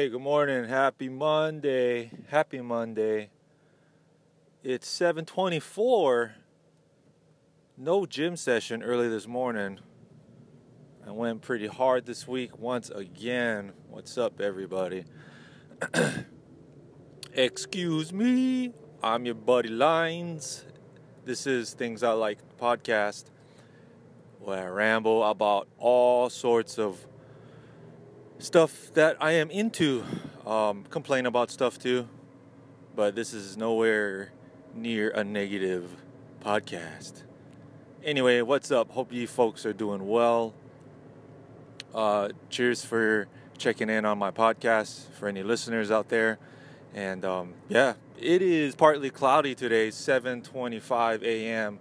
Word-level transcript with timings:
Hey, 0.00 0.08
good 0.08 0.22
morning. 0.22 0.64
Happy 0.64 1.10
Monday. 1.10 2.10
Happy 2.28 2.62
Monday. 2.62 3.28
It's 4.64 4.88
7:24. 4.88 6.36
No 7.76 8.06
gym 8.06 8.34
session 8.34 8.82
early 8.82 9.10
this 9.10 9.26
morning. 9.26 9.78
I 11.06 11.10
went 11.10 11.42
pretty 11.42 11.66
hard 11.66 12.06
this 12.06 12.26
week 12.26 12.58
once 12.58 12.88
again. 12.88 13.74
What's 13.90 14.16
up 14.16 14.40
everybody? 14.40 15.04
Excuse 17.34 18.10
me. 18.10 18.72
I'm 19.02 19.26
your 19.26 19.34
buddy 19.34 19.68
Lines. 19.68 20.64
This 21.26 21.46
is 21.46 21.74
Things 21.74 22.02
I 22.02 22.12
Like 22.12 22.38
podcast 22.58 23.24
where 24.38 24.66
I 24.66 24.70
ramble 24.70 25.22
about 25.22 25.68
all 25.76 26.30
sorts 26.30 26.78
of 26.78 27.06
stuff 28.40 28.92
that 28.94 29.16
I 29.20 29.32
am 29.32 29.50
into. 29.50 30.04
Um, 30.46 30.84
complain 30.84 31.26
about 31.26 31.50
stuff 31.50 31.78
too, 31.78 32.08
but 32.96 33.14
this 33.14 33.34
is 33.34 33.56
nowhere 33.56 34.32
near 34.74 35.10
a 35.10 35.22
negative 35.22 35.94
podcast. 36.44 37.22
Anyway, 38.02 38.40
what's 38.40 38.70
up? 38.70 38.90
Hope 38.90 39.12
you 39.12 39.26
folks 39.26 39.66
are 39.66 39.74
doing 39.74 40.08
well. 40.08 40.54
Uh, 41.94 42.30
cheers 42.48 42.84
for 42.84 43.28
checking 43.58 43.90
in 43.90 44.04
on 44.04 44.18
my 44.18 44.30
podcast 44.30 45.10
for 45.10 45.28
any 45.28 45.42
listeners 45.42 45.90
out 45.90 46.08
there. 46.08 46.38
And 46.94 47.24
um, 47.24 47.54
yeah, 47.68 47.94
it 48.18 48.42
is 48.42 48.74
partly 48.74 49.10
cloudy 49.10 49.54
today, 49.54 49.88
7:25 49.88 51.22
a.m. 51.22 51.78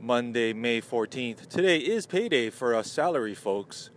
Monday, 0.00 0.52
May 0.52 0.80
14th. 0.80 1.48
Today 1.48 1.78
is 1.78 2.06
payday 2.06 2.50
for 2.50 2.74
us 2.74 2.90
salary 2.90 3.34
folks 3.34 3.90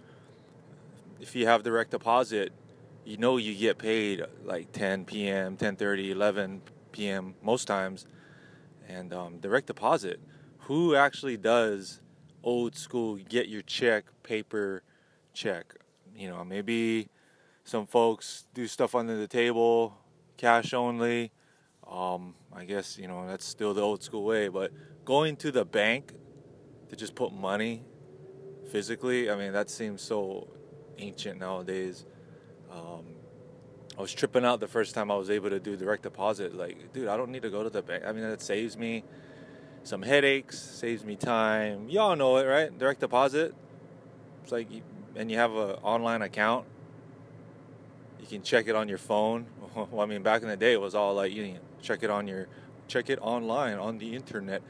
if 1.21 1.35
you 1.35 1.45
have 1.45 1.61
direct 1.63 1.91
deposit, 1.91 2.51
you 3.05 3.15
know 3.17 3.37
you 3.37 3.55
get 3.55 3.77
paid 3.77 4.23
like 4.43 4.71
10 4.71 5.05
p.m., 5.05 5.55
10:30, 5.55 6.09
11 6.09 6.61
p.m. 6.91 7.35
most 7.41 7.65
times, 7.65 8.05
and 8.89 9.13
um, 9.13 9.37
direct 9.37 9.67
deposit. 9.67 10.19
Who 10.61 10.95
actually 10.95 11.37
does 11.37 12.01
old 12.43 12.75
school 12.75 13.15
get 13.17 13.47
your 13.47 13.61
check 13.61 14.05
paper 14.23 14.83
check? 15.33 15.75
You 16.15 16.29
know, 16.29 16.43
maybe 16.43 17.07
some 17.63 17.85
folks 17.85 18.45
do 18.53 18.67
stuff 18.67 18.95
under 18.95 19.15
the 19.15 19.27
table, 19.27 19.97
cash 20.37 20.73
only. 20.73 21.31
Um, 21.89 22.33
I 22.53 22.65
guess 22.65 22.97
you 22.97 23.07
know 23.07 23.27
that's 23.27 23.45
still 23.45 23.73
the 23.75 23.81
old 23.81 24.01
school 24.01 24.23
way, 24.23 24.47
but 24.47 24.71
going 25.05 25.35
to 25.37 25.51
the 25.51 25.65
bank 25.65 26.13
to 26.89 26.95
just 26.95 27.13
put 27.13 27.31
money 27.31 27.83
physically, 28.71 29.29
I 29.29 29.35
mean 29.35 29.53
that 29.53 29.69
seems 29.69 30.01
so 30.01 30.47
ancient 31.01 31.39
nowadays. 31.39 32.05
Um, 32.71 33.05
I 33.97 34.01
was 34.01 34.13
tripping 34.13 34.45
out 34.45 34.59
the 34.59 34.67
first 34.67 34.95
time 34.95 35.11
I 35.11 35.15
was 35.15 35.29
able 35.29 35.49
to 35.49 35.59
do 35.59 35.75
direct 35.75 36.03
deposit. 36.03 36.55
Like, 36.55 36.93
dude, 36.93 37.07
I 37.07 37.17
don't 37.17 37.31
need 37.31 37.41
to 37.41 37.49
go 37.49 37.63
to 37.63 37.69
the 37.69 37.81
bank. 37.81 38.03
I 38.05 38.11
mean, 38.11 38.23
that 38.23 38.41
saves 38.41 38.77
me 38.77 39.03
some 39.83 40.01
headaches, 40.01 40.59
saves 40.59 41.03
me 41.03 41.15
time. 41.15 41.89
Y'all 41.89 42.15
know 42.15 42.37
it, 42.37 42.45
right? 42.45 42.77
Direct 42.77 42.99
deposit. 42.99 43.53
It's 44.43 44.51
like, 44.51 44.67
and 45.15 45.29
you 45.29 45.37
have 45.37 45.51
an 45.51 45.75
online 45.83 46.21
account. 46.21 46.65
You 48.21 48.27
can 48.27 48.43
check 48.43 48.67
it 48.67 48.75
on 48.75 48.87
your 48.87 48.97
phone. 48.97 49.45
Well, 49.73 50.01
I 50.01 50.05
mean, 50.05 50.21
back 50.21 50.41
in 50.41 50.49
the 50.49 50.57
day, 50.57 50.73
it 50.73 50.81
was 50.81 50.95
all 50.95 51.13
like 51.13 51.31
you 51.31 51.55
check 51.81 52.03
it 52.03 52.09
on 52.09 52.27
your, 52.27 52.47
check 52.89 53.09
it 53.09 53.19
online 53.21 53.77
on 53.77 53.99
the 53.99 54.13
internet. 54.13 54.61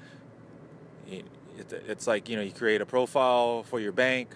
It's 1.08 2.06
like 2.06 2.30
you 2.30 2.36
know, 2.36 2.44
you 2.44 2.52
create 2.52 2.82
a 2.82 2.86
profile 2.86 3.64
for 3.64 3.80
your 3.80 3.94
bank 3.94 4.36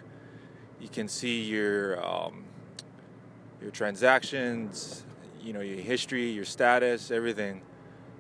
you 0.80 0.90
can 0.90 1.08
see 1.08 1.44
your 1.44 2.06
um, 2.06 2.44
your 3.62 3.72
transactions, 3.72 5.04
you 5.42 5.54
know, 5.54 5.62
your 5.62 5.78
history, 5.78 6.30
your 6.30 6.46
status, 6.46 7.12
everything. 7.12 7.62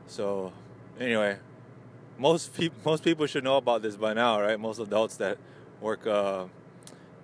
So, 0.08 0.54
anyway, 1.00 1.38
most 2.18 2.54
people 2.54 2.78
most 2.86 3.04
people 3.04 3.26
should 3.26 3.44
know 3.44 3.58
about 3.58 3.82
this 3.82 3.96
by 3.96 4.14
now, 4.14 4.42
right? 4.42 4.60
Most 4.60 4.80
adults 4.80 5.18
that 5.18 5.38
work 5.82 6.08
uh, 6.08 6.46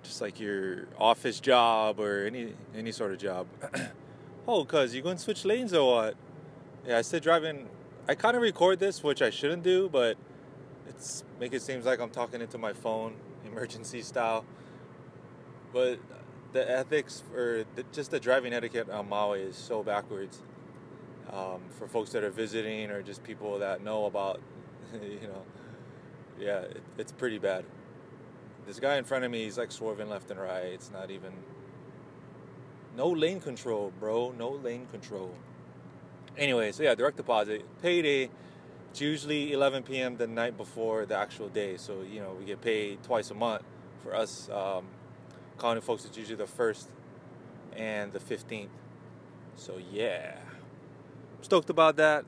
just 0.02 0.20
like 0.20 0.38
your 0.38 0.86
office 0.98 1.40
job 1.40 1.98
or 2.00 2.26
any 2.26 2.54
any 2.74 2.92
sort 2.92 3.12
of 3.12 3.18
job. 3.18 3.46
oh, 4.48 4.64
cuz 4.64 4.94
you 4.94 5.02
going 5.02 5.16
to 5.16 5.22
switch 5.22 5.44
lanes 5.44 5.72
or 5.72 5.92
what? 5.92 6.16
Yeah, 6.86 6.98
I 6.98 7.02
said 7.02 7.22
driving. 7.22 7.68
I 8.08 8.14
kind 8.16 8.36
of 8.36 8.42
record 8.42 8.80
this, 8.80 9.02
which 9.02 9.22
I 9.22 9.30
shouldn't 9.30 9.62
do, 9.62 9.88
but 9.88 10.16
it's 10.88 11.24
make 11.38 11.52
it 11.52 11.62
seems 11.62 11.86
like 11.86 12.00
I'm 12.00 12.10
talking 12.10 12.40
into 12.40 12.58
my 12.58 12.72
phone, 12.72 13.14
emergency 13.46 14.02
style. 14.02 14.44
But 15.72 15.98
the 16.52 16.70
ethics 16.70 17.22
or 17.34 17.64
the, 17.74 17.84
just 17.92 18.10
the 18.10 18.20
driving 18.20 18.52
etiquette 18.52 18.90
on 18.90 19.08
Maui 19.08 19.40
is 19.40 19.56
so 19.56 19.82
backwards 19.82 20.42
um, 21.32 21.62
for 21.78 21.88
folks 21.88 22.10
that 22.10 22.24
are 22.24 22.30
visiting 22.30 22.90
or 22.90 23.02
just 23.02 23.24
people 23.24 23.58
that 23.60 23.82
know 23.82 24.04
about, 24.04 24.40
you 24.92 25.28
know, 25.28 25.42
yeah, 26.38 26.60
it, 26.60 26.82
it's 26.98 27.12
pretty 27.12 27.38
bad. 27.38 27.64
This 28.66 28.78
guy 28.78 28.96
in 28.96 29.04
front 29.04 29.24
of 29.24 29.30
me, 29.30 29.44
he's 29.44 29.58
like 29.58 29.72
swerving 29.72 30.08
left 30.08 30.30
and 30.30 30.38
right. 30.38 30.66
It's 30.66 30.90
not 30.90 31.10
even. 31.10 31.32
No 32.96 33.08
lane 33.08 33.40
control, 33.40 33.92
bro. 33.98 34.34
No 34.38 34.50
lane 34.50 34.86
control. 34.86 35.34
Anyway, 36.36 36.72
so 36.72 36.82
yeah, 36.82 36.94
direct 36.94 37.16
deposit, 37.16 37.64
payday. 37.82 38.30
It's 38.90 39.00
usually 39.00 39.52
11 39.52 39.84
p.m. 39.84 40.18
the 40.18 40.26
night 40.26 40.56
before 40.58 41.06
the 41.06 41.16
actual 41.16 41.48
day. 41.48 41.78
So, 41.78 42.02
you 42.02 42.20
know, 42.20 42.36
we 42.38 42.44
get 42.44 42.60
paid 42.60 43.02
twice 43.02 43.30
a 43.30 43.34
month. 43.34 43.62
For 44.02 44.14
us, 44.14 44.50
um, 44.50 44.84
County 45.62 45.80
folks, 45.80 46.04
it's 46.04 46.18
usually 46.18 46.34
the 46.34 46.44
first 46.44 46.88
and 47.76 48.12
the 48.12 48.18
15th. 48.18 48.66
So, 49.54 49.78
yeah. 49.92 50.34
Stoked 51.40 51.70
about 51.70 51.94
that. 51.98 52.24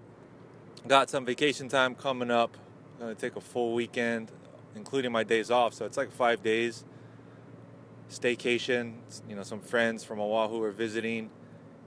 Got 0.86 1.10
some 1.10 1.24
vacation 1.26 1.68
time 1.68 1.96
coming 1.96 2.30
up. 2.30 2.56
Gonna 3.00 3.16
take 3.16 3.34
a 3.34 3.40
full 3.40 3.74
weekend, 3.74 4.30
including 4.76 5.10
my 5.10 5.24
days 5.24 5.50
off. 5.50 5.74
So, 5.74 5.84
it's 5.84 5.96
like 5.96 6.12
five 6.12 6.44
days. 6.44 6.84
Staycation. 8.08 8.98
You 9.28 9.34
know, 9.34 9.42
some 9.42 9.60
friends 9.60 10.04
from 10.04 10.20
Oahu 10.20 10.62
are 10.62 10.70
visiting. 10.70 11.28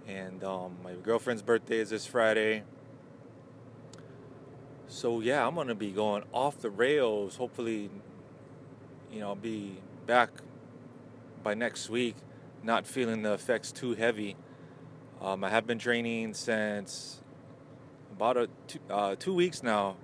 And 0.05 0.43
um, 0.43 0.75
my 0.83 0.95
girlfriend's 0.95 1.43
birthday 1.43 1.77
is 1.77 1.91
this 1.91 2.05
Friday. 2.05 2.63
So, 4.89 5.21
yeah, 5.21 5.47
I'm 5.47 5.55
gonna 5.55 5.75
be 5.75 5.91
going 5.91 6.23
off 6.33 6.59
the 6.59 6.69
rails. 6.69 7.37
Hopefully, 7.37 7.89
you 9.13 9.21
know, 9.21 9.29
I'll 9.29 9.35
be 9.35 9.77
back 10.05 10.31
by 11.47 11.53
next 11.53 11.89
week, 11.89 12.17
not 12.61 12.85
feeling 12.85 13.21
the 13.21 13.31
effects 13.31 13.71
too 13.71 13.93
heavy. 13.93 14.35
Um, 15.21 15.45
I 15.45 15.49
have 15.49 15.65
been 15.65 15.79
training 15.79 16.33
since 16.33 17.21
about 18.11 18.35
a 18.35 18.49
two, 18.67 18.79
uh, 18.89 19.15
two 19.17 19.33
weeks 19.33 19.63
now. 19.63 19.95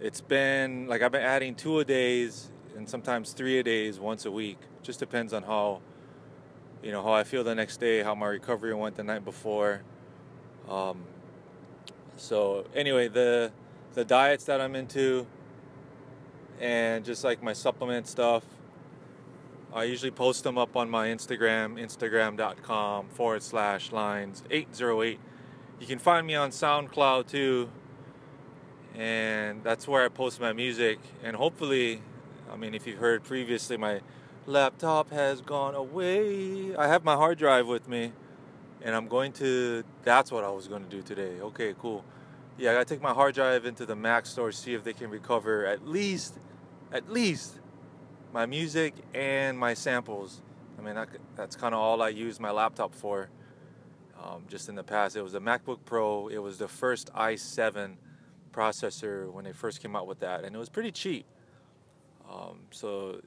It's 0.00 0.20
been 0.20 0.88
like 0.88 1.00
I've 1.00 1.12
been 1.12 1.22
adding 1.22 1.54
two 1.54 1.78
a 1.78 1.84
days 1.84 2.50
and 2.76 2.90
sometimes 2.90 3.34
three 3.34 3.60
a 3.60 3.62
days 3.62 4.00
once 4.00 4.24
a 4.24 4.32
week. 4.32 4.58
Just 4.82 4.98
depends 4.98 5.32
on 5.32 5.44
how 5.44 5.80
you 6.82 6.90
know 6.90 7.04
how 7.04 7.12
I 7.12 7.22
feel 7.22 7.44
the 7.44 7.54
next 7.54 7.76
day, 7.76 8.02
how 8.02 8.16
my 8.16 8.26
recovery 8.26 8.74
went 8.74 8.96
the 8.96 9.04
night 9.04 9.24
before. 9.24 9.82
Um, 10.68 11.04
so 12.16 12.66
anyway, 12.74 13.06
the 13.06 13.52
the 13.94 14.04
diets 14.04 14.42
that 14.46 14.60
I'm 14.60 14.74
into 14.74 15.24
and 16.60 17.04
just 17.04 17.22
like 17.22 17.44
my 17.44 17.52
supplement 17.52 18.08
stuff 18.08 18.42
I 19.74 19.84
usually 19.84 20.10
post 20.10 20.44
them 20.44 20.58
up 20.58 20.76
on 20.76 20.90
my 20.90 21.08
Instagram, 21.08 21.80
instagram.com 21.80 23.08
forward 23.08 23.42
slash 23.42 23.90
lines 23.90 24.42
808. 24.50 25.18
You 25.80 25.86
can 25.86 25.98
find 25.98 26.26
me 26.26 26.34
on 26.34 26.50
SoundCloud 26.50 27.26
too, 27.28 27.70
and 28.94 29.64
that's 29.64 29.88
where 29.88 30.04
I 30.04 30.08
post 30.08 30.42
my 30.42 30.52
music. 30.52 30.98
And 31.22 31.34
hopefully, 31.34 32.02
I 32.52 32.56
mean, 32.56 32.74
if 32.74 32.86
you've 32.86 32.98
heard 32.98 33.24
previously, 33.24 33.78
my 33.78 34.02
laptop 34.44 35.10
has 35.10 35.40
gone 35.40 35.74
away. 35.74 36.76
I 36.76 36.88
have 36.88 37.02
my 37.02 37.14
hard 37.14 37.38
drive 37.38 37.66
with 37.66 37.88
me, 37.88 38.12
and 38.82 38.94
I'm 38.94 39.08
going 39.08 39.32
to. 39.34 39.84
That's 40.02 40.30
what 40.30 40.44
I 40.44 40.50
was 40.50 40.68
going 40.68 40.84
to 40.84 40.90
do 40.90 41.00
today. 41.00 41.40
Okay, 41.40 41.74
cool. 41.78 42.04
Yeah, 42.58 42.72
I 42.72 42.74
gotta 42.74 42.84
take 42.84 43.00
my 43.00 43.14
hard 43.14 43.34
drive 43.34 43.64
into 43.64 43.86
the 43.86 43.96
Mac 43.96 44.26
store, 44.26 44.52
see 44.52 44.74
if 44.74 44.84
they 44.84 44.92
can 44.92 45.08
recover 45.08 45.64
at 45.64 45.88
least, 45.88 46.38
at 46.92 47.10
least 47.10 47.61
my 48.32 48.46
music 48.46 48.94
and 49.14 49.58
my 49.58 49.74
samples. 49.74 50.40
I 50.78 50.82
mean, 50.82 50.94
that, 50.94 51.08
that's 51.36 51.54
kind 51.54 51.74
of 51.74 51.80
all 51.80 52.02
I 52.02 52.08
use 52.08 52.40
my 52.40 52.50
laptop 52.50 52.94
for. 52.94 53.28
Um, 54.22 54.44
just 54.48 54.68
in 54.68 54.74
the 54.74 54.84
past, 54.84 55.16
it 55.16 55.22
was 55.22 55.34
a 55.34 55.40
MacBook 55.40 55.80
Pro. 55.84 56.28
It 56.28 56.38
was 56.38 56.58
the 56.58 56.68
first 56.68 57.12
i7 57.12 57.96
processor 58.52 59.30
when 59.30 59.44
they 59.44 59.52
first 59.52 59.82
came 59.82 59.96
out 59.96 60.06
with 60.06 60.20
that, 60.20 60.44
and 60.44 60.54
it 60.54 60.58
was 60.58 60.68
pretty 60.68 60.92
cheap. 60.92 61.26
Um, 62.30 62.60
so, 62.70 63.20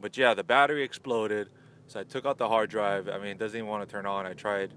but 0.00 0.16
yeah, 0.16 0.34
the 0.34 0.44
battery 0.44 0.82
exploded. 0.82 1.50
So 1.88 2.00
I 2.00 2.04
took 2.04 2.24
out 2.24 2.38
the 2.38 2.48
hard 2.48 2.70
drive. 2.70 3.08
I 3.08 3.18
mean, 3.18 3.32
it 3.32 3.38
doesn't 3.38 3.58
even 3.58 3.68
want 3.68 3.86
to 3.86 3.92
turn 3.92 4.06
on. 4.06 4.24
I 4.24 4.32
tried 4.32 4.72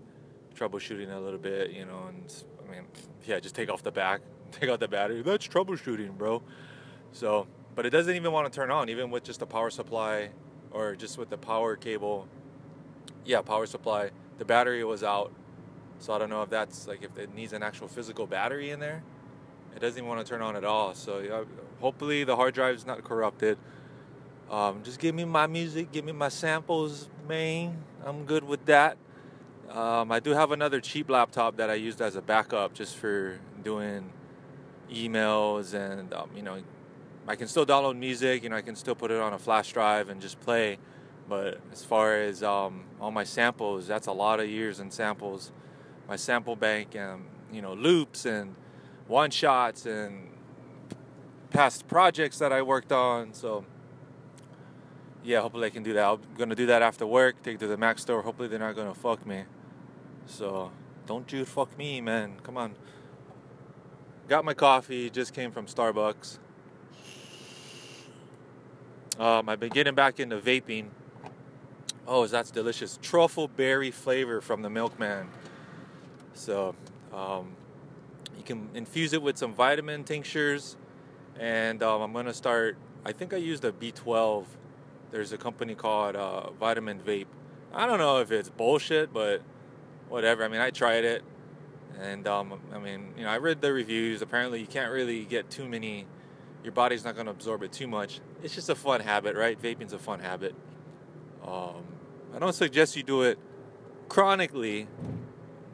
troubleshooting 0.56 1.16
a 1.16 1.20
little 1.20 1.40
bit, 1.40 1.72
you 1.72 1.86
know, 1.86 2.06
and 2.10 2.34
I 2.66 2.72
mean, 2.72 2.86
yeah, 3.26 3.40
just 3.40 3.56
take 3.56 3.70
off 3.70 3.84
the 3.84 3.92
back, 3.92 4.22
take 4.52 4.70
out 4.70 4.80
the 4.80 4.88
battery. 4.88 5.22
That's 5.22 5.48
troubleshooting, 5.48 6.18
bro. 6.18 6.42
So 7.12 7.48
but 7.76 7.86
it 7.86 7.90
doesn't 7.90 8.16
even 8.16 8.32
want 8.32 8.52
to 8.52 8.56
turn 8.56 8.72
on, 8.72 8.90
even 8.90 9.12
with 9.12 9.24
just 9.24 9.40
the 9.40 9.46
power 9.46 9.70
supply 9.70 10.30
or 10.72 10.96
just 10.96 11.18
with 11.18 11.30
the 11.30 11.38
power 11.38 11.76
cable. 11.76 12.28
Yeah, 13.26 13.42
power 13.42 13.66
supply 13.66 14.12
the 14.38 14.46
battery 14.46 14.84
was 14.84 15.04
out. 15.04 15.32
So 16.00 16.14
I 16.14 16.18
don't 16.18 16.30
know 16.30 16.42
if 16.42 16.50
that's 16.50 16.88
like 16.88 17.04
if 17.04 17.18
it 17.18 17.34
needs 17.34 17.54
an 17.54 17.64
actual 17.64 17.88
physical 17.88 18.28
battery 18.28 18.72
in 18.72 18.80
there. 18.80 19.04
It 19.76 19.80
doesn't 19.80 19.98
even 19.98 20.08
want 20.08 20.26
to 20.26 20.30
turn 20.30 20.42
on 20.42 20.56
at 20.56 20.66
all. 20.66 20.94
So 20.94 21.20
yeah, 21.20 21.44
hopefully 21.80 22.24
the 22.24 22.36
hard 22.36 22.54
drive 22.54 22.76
is 22.76 22.86
not 22.86 23.04
corrupted. 23.04 23.58
Um, 24.52 24.84
just 24.84 25.00
give 25.00 25.16
me 25.16 25.26
my 25.26 25.48
music, 25.48 25.92
give 25.92 26.06
me 26.06 26.12
my 26.12 26.30
samples, 26.30 27.10
man. 27.28 27.84
I'm 28.06 28.26
good 28.26 28.44
with 28.44 28.66
that. 28.66 28.98
Um, 29.70 30.12
I 30.12 30.20
do 30.20 30.32
have 30.32 30.52
another 30.52 30.80
cheap 30.80 31.10
laptop 31.10 31.58
that 31.58 31.70
I 31.70 31.76
used 31.76 32.02
as 32.02 32.16
a 32.16 32.22
backup 32.22 32.74
just 32.74 32.96
for 32.96 33.40
doing 33.64 34.12
emails 34.92 35.74
and 35.74 36.14
um, 36.14 36.30
you 36.36 36.44
know 36.44 36.62
I 37.28 37.36
can 37.36 37.48
still 37.48 37.66
download 37.66 37.98
music. 37.98 38.44
You 38.44 38.50
know 38.50 38.56
I 38.56 38.62
can 38.62 38.76
still 38.76 38.96
put 38.96 39.12
it 39.12 39.20
on 39.20 39.34
a 39.34 39.40
flash 39.40 39.72
drive 39.72 40.10
and 40.10 40.22
just 40.22 40.40
play. 40.42 40.78
But 41.28 41.60
as 41.72 41.84
far 41.84 42.16
as 42.16 42.44
um, 42.44 42.84
all 43.00 43.12
my 43.12 43.24
samples, 43.24 43.88
that's 43.88 44.08
a 44.08 44.12
lot 44.12 44.40
of 44.40 44.50
years 44.50 44.80
and 44.80 44.92
samples. 44.92 45.52
My 46.08 46.18
sample 46.18 46.56
bank 46.56 46.96
and 46.96 47.26
you 47.52 47.62
know 47.62 47.74
loops 47.74 48.26
and 48.26 48.56
one 49.08 49.32
shots 49.32 49.86
and 49.86 50.30
past 51.50 51.88
projects 51.88 52.40
that 52.40 52.52
I 52.52 52.62
worked 52.62 52.92
on. 52.92 53.34
So 53.34 53.66
yeah, 55.24 55.40
hopefully 55.42 55.68
I 55.68 55.70
can 55.70 55.84
do 55.84 55.94
that. 55.94 56.06
I'm 56.06 56.20
gonna 56.38 56.56
do 56.56 56.66
that 56.66 56.82
after 56.82 57.08
work. 57.08 57.42
Take 57.42 57.60
to 57.60 57.68
the 57.68 57.78
Mac 57.78 58.00
store. 58.00 58.22
Hopefully 58.22 58.50
they're 58.50 58.60
not 58.60 58.76
gonna 58.76 58.94
fuck 58.94 59.26
me. 59.26 59.44
So 60.26 60.72
don't 61.06 61.32
you 61.32 61.46
fuck 61.46 61.78
me, 61.78 62.02
man. 62.02 62.36
Come 62.44 62.58
on. 62.58 62.76
Got 64.28 64.44
my 64.44 64.54
coffee. 64.54 65.10
Just 65.10 65.34
came 65.34 65.52
from 65.52 65.68
Starbucks. 65.68 66.40
Um, 69.20 69.48
I've 69.50 69.60
been 69.60 69.70
getting 69.70 69.96
back 69.96 70.20
into 70.20 70.38
vaping. 70.38 70.88
Oh, 72.08 72.26
that's 72.28 72.52
delicious. 72.52 73.00
Truffle 73.02 73.48
berry 73.48 73.92
flavor 73.92 74.42
from 74.42 74.62
the 74.62 74.70
milkman. 74.70 75.30
So, 76.34 76.76
um, 77.14 77.56
you 78.38 78.44
can 78.44 78.70
infuse 78.74 79.14
it 79.14 79.22
with 79.22 79.38
some 79.38 79.54
vitamin 79.54 80.04
tinctures. 80.04 80.76
And 81.40 81.82
um, 81.82 82.02
I'm 82.02 82.14
going 82.14 82.26
to 82.26 82.34
start, 82.34 82.78
I 83.06 83.12
think 83.12 83.34
I 83.34 83.38
used 83.38 83.64
a 83.66 83.72
B12. 83.72 84.46
There's 85.12 85.32
a 85.32 85.38
company 85.38 85.76
called 85.76 86.16
uh, 86.16 86.52
Vitamin 86.52 87.00
Vape. 87.00 87.28
I 87.74 87.86
don't 87.86 88.00
know 88.00 88.20
if 88.20 88.32
it's 88.32 88.50
bullshit, 88.50 89.14
but 89.14 89.42
whatever. 90.10 90.44
I 90.44 90.48
mean, 90.48 90.62
I 90.62 90.70
tried 90.70 91.06
it. 91.06 91.24
And 92.00 92.28
um, 92.28 92.60
I 92.74 92.80
mean, 92.80 93.14
you 93.18 93.24
know, 93.24 93.30
I 93.30 93.38
read 93.38 93.62
the 93.62 93.72
reviews. 93.72 94.22
Apparently, 94.22 94.60
you 94.60 94.68
can't 94.68 94.92
really 94.92 95.26
get 95.26 95.50
too 95.50 95.68
many, 95.68 96.06
your 96.64 96.72
body's 96.72 97.04
not 97.04 97.16
going 97.16 97.26
to 97.26 97.32
absorb 97.32 97.62
it 97.64 97.72
too 97.72 97.88
much. 97.88 98.22
It's 98.42 98.56
just 98.56 98.70
a 98.70 98.76
fun 98.76 99.02
habit, 99.02 99.36
right? 99.36 99.62
Vaping's 99.62 99.94
a 99.94 100.00
fun 100.00 100.20
habit. 100.20 100.56
Um, 101.46 101.84
I 102.34 102.40
don't 102.40 102.54
suggest 102.54 102.96
you 102.96 103.04
do 103.04 103.24
it 103.24 103.38
chronically, 104.08 104.88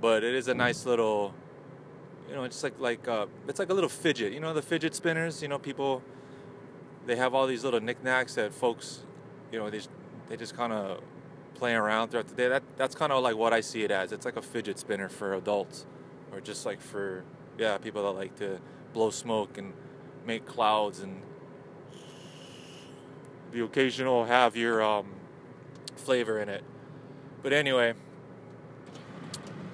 but 0.01 0.24
it 0.24 0.33
is 0.33 0.47
a 0.47 0.53
nice 0.53 0.86
little, 0.86 1.33
you 2.27 2.36
know, 2.36 2.44
it's 2.44 2.63
like 2.63 2.80
like 2.80 3.07
uh, 3.07 3.27
it's 3.47 3.59
like 3.59 3.69
a 3.69 3.74
little 3.74 3.89
fidget. 3.89 4.33
You 4.33 4.39
know, 4.39 4.53
the 4.53 4.62
fidget 4.62 4.95
spinners. 4.95 5.41
You 5.41 5.47
know, 5.47 5.59
people 5.59 6.01
they 7.06 7.15
have 7.15 7.33
all 7.33 7.47
these 7.47 7.63
little 7.63 7.80
knickknacks 7.80 8.35
that 8.35 8.53
folks, 8.53 9.03
you 9.51 9.59
know, 9.59 9.69
they 9.69 9.81
they 10.27 10.38
just 10.38 10.56
kind 10.56 10.74
of 10.74 11.01
playing 11.53 11.77
around 11.77 12.09
throughout 12.09 12.27
the 12.27 12.35
day. 12.35 12.47
That 12.47 12.63
that's 12.77 12.95
kind 12.95 13.12
of 13.12 13.24
like 13.24 13.35
what 13.35 13.53
I 13.53 13.62
see 13.62 13.83
it 13.83 13.92
as. 13.92 14.12
It's 14.12 14.25
like 14.25 14.38
a 14.38 14.42
fidget 14.42 14.80
spinner 14.80 15.09
for 15.09 15.35
adults, 15.35 15.85
or 16.31 16.42
just 16.42 16.65
like 16.65 16.81
for 16.81 17.24
yeah 17.57 17.77
people 17.77 18.03
that 18.03 18.18
like 18.18 18.35
to 18.38 18.59
blow 18.94 19.12
smoke 19.12 19.57
and 19.57 19.74
make 20.25 20.45
clouds 20.45 21.00
and 21.00 21.21
the 23.51 23.63
occasional 23.63 24.25
have 24.25 24.56
your 24.56 24.81
um, 24.81 25.07
flavor 25.95 26.39
in 26.39 26.50
it. 26.50 26.63
But 27.42 27.54
anyway, 27.54 27.94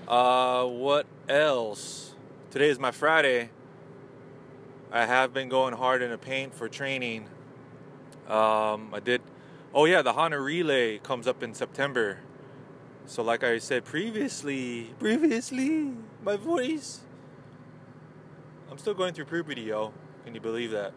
uh, 0.07 0.65
what 0.65 1.05
else? 1.27 2.13
Today 2.51 2.69
is 2.69 2.79
my 2.79 2.91
Friday. 2.91 3.49
I 4.91 5.05
have 5.05 5.33
been 5.33 5.49
going 5.49 5.73
hard 5.73 6.01
in 6.01 6.11
the 6.11 6.17
paint 6.17 6.53
for 6.53 6.69
training. 6.69 7.27
Um, 8.27 8.93
I 8.93 9.01
did. 9.03 9.21
Oh 9.73 9.85
yeah, 9.85 10.01
the 10.01 10.13
Hana 10.13 10.39
Relay 10.39 10.99
comes 10.99 11.27
up 11.27 11.43
in 11.43 11.53
September. 11.53 12.19
So 13.07 13.21
like 13.21 13.43
I 13.43 13.57
said 13.57 13.83
previously, 13.83 14.93
previously, 14.99 15.91
my 16.23 16.37
voice. 16.37 17.01
I'm 18.71 18.77
still 18.77 18.93
going 18.93 19.13
through 19.13 19.25
puberty, 19.25 19.61
yo. 19.61 19.93
Can 20.25 20.35
you 20.35 20.41
believe 20.41 20.71
that? 20.71 20.93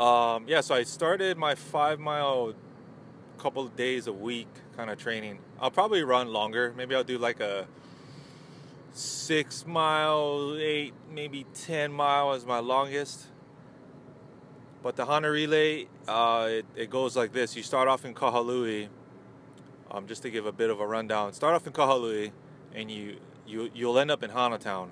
Um, 0.00 0.44
yeah, 0.46 0.60
so 0.60 0.74
I 0.74 0.84
started 0.84 1.36
my 1.36 1.54
five 1.54 1.98
mile 1.98 2.54
couple 3.38 3.66
days 3.66 4.06
a 4.06 4.12
week 4.12 4.46
kind 4.76 4.88
of 4.88 4.98
training. 4.98 5.40
I'll 5.60 5.70
probably 5.70 6.04
run 6.04 6.28
longer. 6.28 6.72
Maybe 6.76 6.94
I'll 6.94 7.02
do 7.02 7.18
like 7.18 7.40
a 7.40 7.66
six 8.92 9.66
mile, 9.66 10.56
eight, 10.58 10.94
maybe 11.10 11.46
10 11.54 11.92
mile 11.92 12.34
is 12.34 12.46
my 12.46 12.60
longest. 12.60 13.26
But 14.82 14.96
the 14.96 15.06
Hana 15.06 15.30
Relay, 15.30 15.86
uh, 16.06 16.46
it, 16.50 16.66
it, 16.76 16.90
goes 16.90 17.16
like 17.16 17.32
this. 17.32 17.56
You 17.56 17.62
start 17.62 17.88
off 17.88 18.04
in 18.04 18.14
Kahului, 18.14 18.88
um, 19.90 20.06
just 20.06 20.22
to 20.22 20.30
give 20.30 20.46
a 20.46 20.52
bit 20.52 20.70
of 20.70 20.80
a 20.80 20.86
rundown. 20.86 21.32
Start 21.32 21.54
off 21.54 21.66
in 21.66 21.72
Kahului, 21.72 22.32
and 22.74 22.90
you, 22.90 23.16
you, 23.46 23.70
you'll 23.74 23.98
end 23.98 24.10
up 24.10 24.22
in 24.22 24.30
Hanatown. 24.30 24.88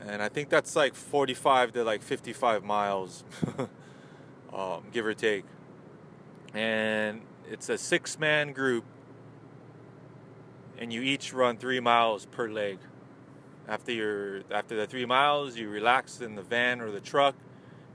And 0.00 0.22
I 0.22 0.28
think 0.28 0.48
that's 0.48 0.76
like 0.76 0.94
45 0.94 1.72
to 1.72 1.84
like 1.84 2.02
55 2.02 2.62
miles, 2.64 3.24
um, 4.52 4.84
give 4.92 5.06
or 5.06 5.14
take. 5.14 5.44
And 6.52 7.22
it's 7.50 7.68
a 7.68 7.78
six 7.78 8.18
man 8.18 8.52
group 8.52 8.84
and 10.78 10.92
you 10.92 11.02
each 11.02 11.32
run 11.32 11.56
three 11.56 11.80
miles 11.80 12.26
per 12.26 12.48
leg. 12.48 12.78
After 13.66 13.92
your 13.92 14.42
after 14.50 14.76
the 14.76 14.86
three 14.86 15.06
miles 15.06 15.56
you 15.56 15.68
relax 15.70 16.20
in 16.20 16.34
the 16.34 16.42
van 16.42 16.80
or 16.80 16.90
the 16.90 17.00
truck. 17.00 17.34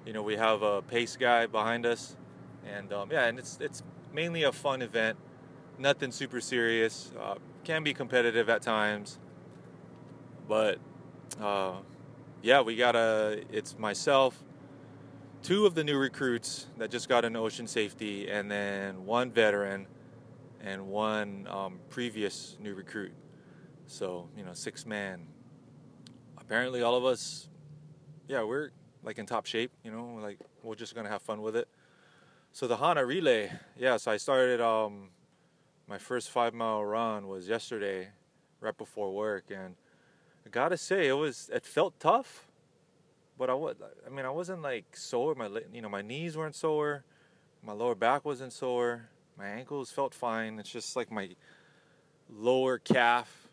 You 0.05 0.13
know 0.13 0.23
we 0.23 0.35
have 0.35 0.61
a 0.61 0.81
pace 0.81 1.15
guy 1.15 1.45
behind 1.45 1.85
us. 1.85 2.15
And 2.65 2.91
um, 2.91 3.09
yeah 3.11 3.25
and 3.25 3.37
it's 3.37 3.57
it's 3.61 3.83
mainly 4.13 4.43
a 4.43 4.51
fun 4.51 4.81
event. 4.81 5.17
Nothing 5.77 6.11
super 6.11 6.41
serious. 6.41 7.11
Uh, 7.19 7.35
can 7.63 7.83
be 7.83 7.93
competitive 7.93 8.49
at 8.49 8.61
times. 8.61 9.19
But 10.47 10.79
uh, 11.39 11.73
yeah 12.41 12.61
we 12.61 12.75
got 12.75 12.95
a 12.95 13.43
it's 13.51 13.77
myself 13.77 14.43
two 15.41 15.65
of 15.65 15.73
the 15.75 15.83
new 15.83 15.97
recruits 15.97 16.67
that 16.77 16.91
just 16.91 17.07
got 17.07 17.25
into 17.25 17.39
ocean 17.39 17.67
safety, 17.67 18.29
and 18.29 18.49
then 18.49 19.05
one 19.05 19.31
veteran 19.31 19.87
and 20.61 20.87
one 20.87 21.47
um, 21.49 21.79
previous 21.89 22.57
new 22.59 22.73
recruit. 22.73 23.13
So, 23.87 24.29
you 24.37 24.43
know, 24.43 24.53
six 24.53 24.85
man. 24.85 25.27
Apparently, 26.37 26.81
all 26.81 26.95
of 26.95 27.05
us, 27.05 27.47
yeah, 28.27 28.43
we're 28.43 28.71
like 29.03 29.17
in 29.17 29.25
top 29.25 29.45
shape, 29.45 29.71
you 29.83 29.91
know, 29.91 30.19
like 30.21 30.39
we're 30.63 30.75
just 30.75 30.95
gonna 30.95 31.09
have 31.09 31.21
fun 31.21 31.41
with 31.41 31.55
it. 31.55 31.67
So, 32.51 32.67
the 32.67 32.77
Hana 32.77 33.05
relay, 33.05 33.51
yeah, 33.77 33.97
so 33.97 34.11
I 34.11 34.17
started 34.17 34.59
um, 34.59 35.09
my 35.87 35.97
first 35.97 36.29
five 36.29 36.53
mile 36.53 36.83
run 36.83 37.27
was 37.27 37.47
yesterday, 37.47 38.09
right 38.59 38.77
before 38.77 39.13
work, 39.13 39.45
and 39.51 39.75
I 40.45 40.49
gotta 40.49 40.77
say, 40.77 41.07
it 41.07 41.13
was, 41.13 41.49
it 41.53 41.65
felt 41.65 41.99
tough 41.99 42.49
but 43.39 43.49
I 43.49 43.53
was 43.53 43.77
I 44.05 44.09
mean 44.09 44.25
I 44.25 44.29
wasn't 44.29 44.61
like 44.61 44.95
sore. 44.95 45.33
My 45.33 45.49
you 45.73 45.81
know 45.81 45.89
my 45.89 46.03
knees 46.03 46.37
weren't 46.37 46.55
sore, 46.55 47.05
my 47.63 47.71
lower 47.71 47.95
back 47.95 48.25
wasn't 48.25 48.53
sore, 48.53 49.09
my 49.37 49.47
ankles 49.47 49.89
felt 49.89 50.13
fine. 50.13 50.59
It's 50.59 50.69
just 50.69 50.95
like 50.95 51.09
my 51.09 51.29
lower 52.29 52.77
calf, 52.77 53.47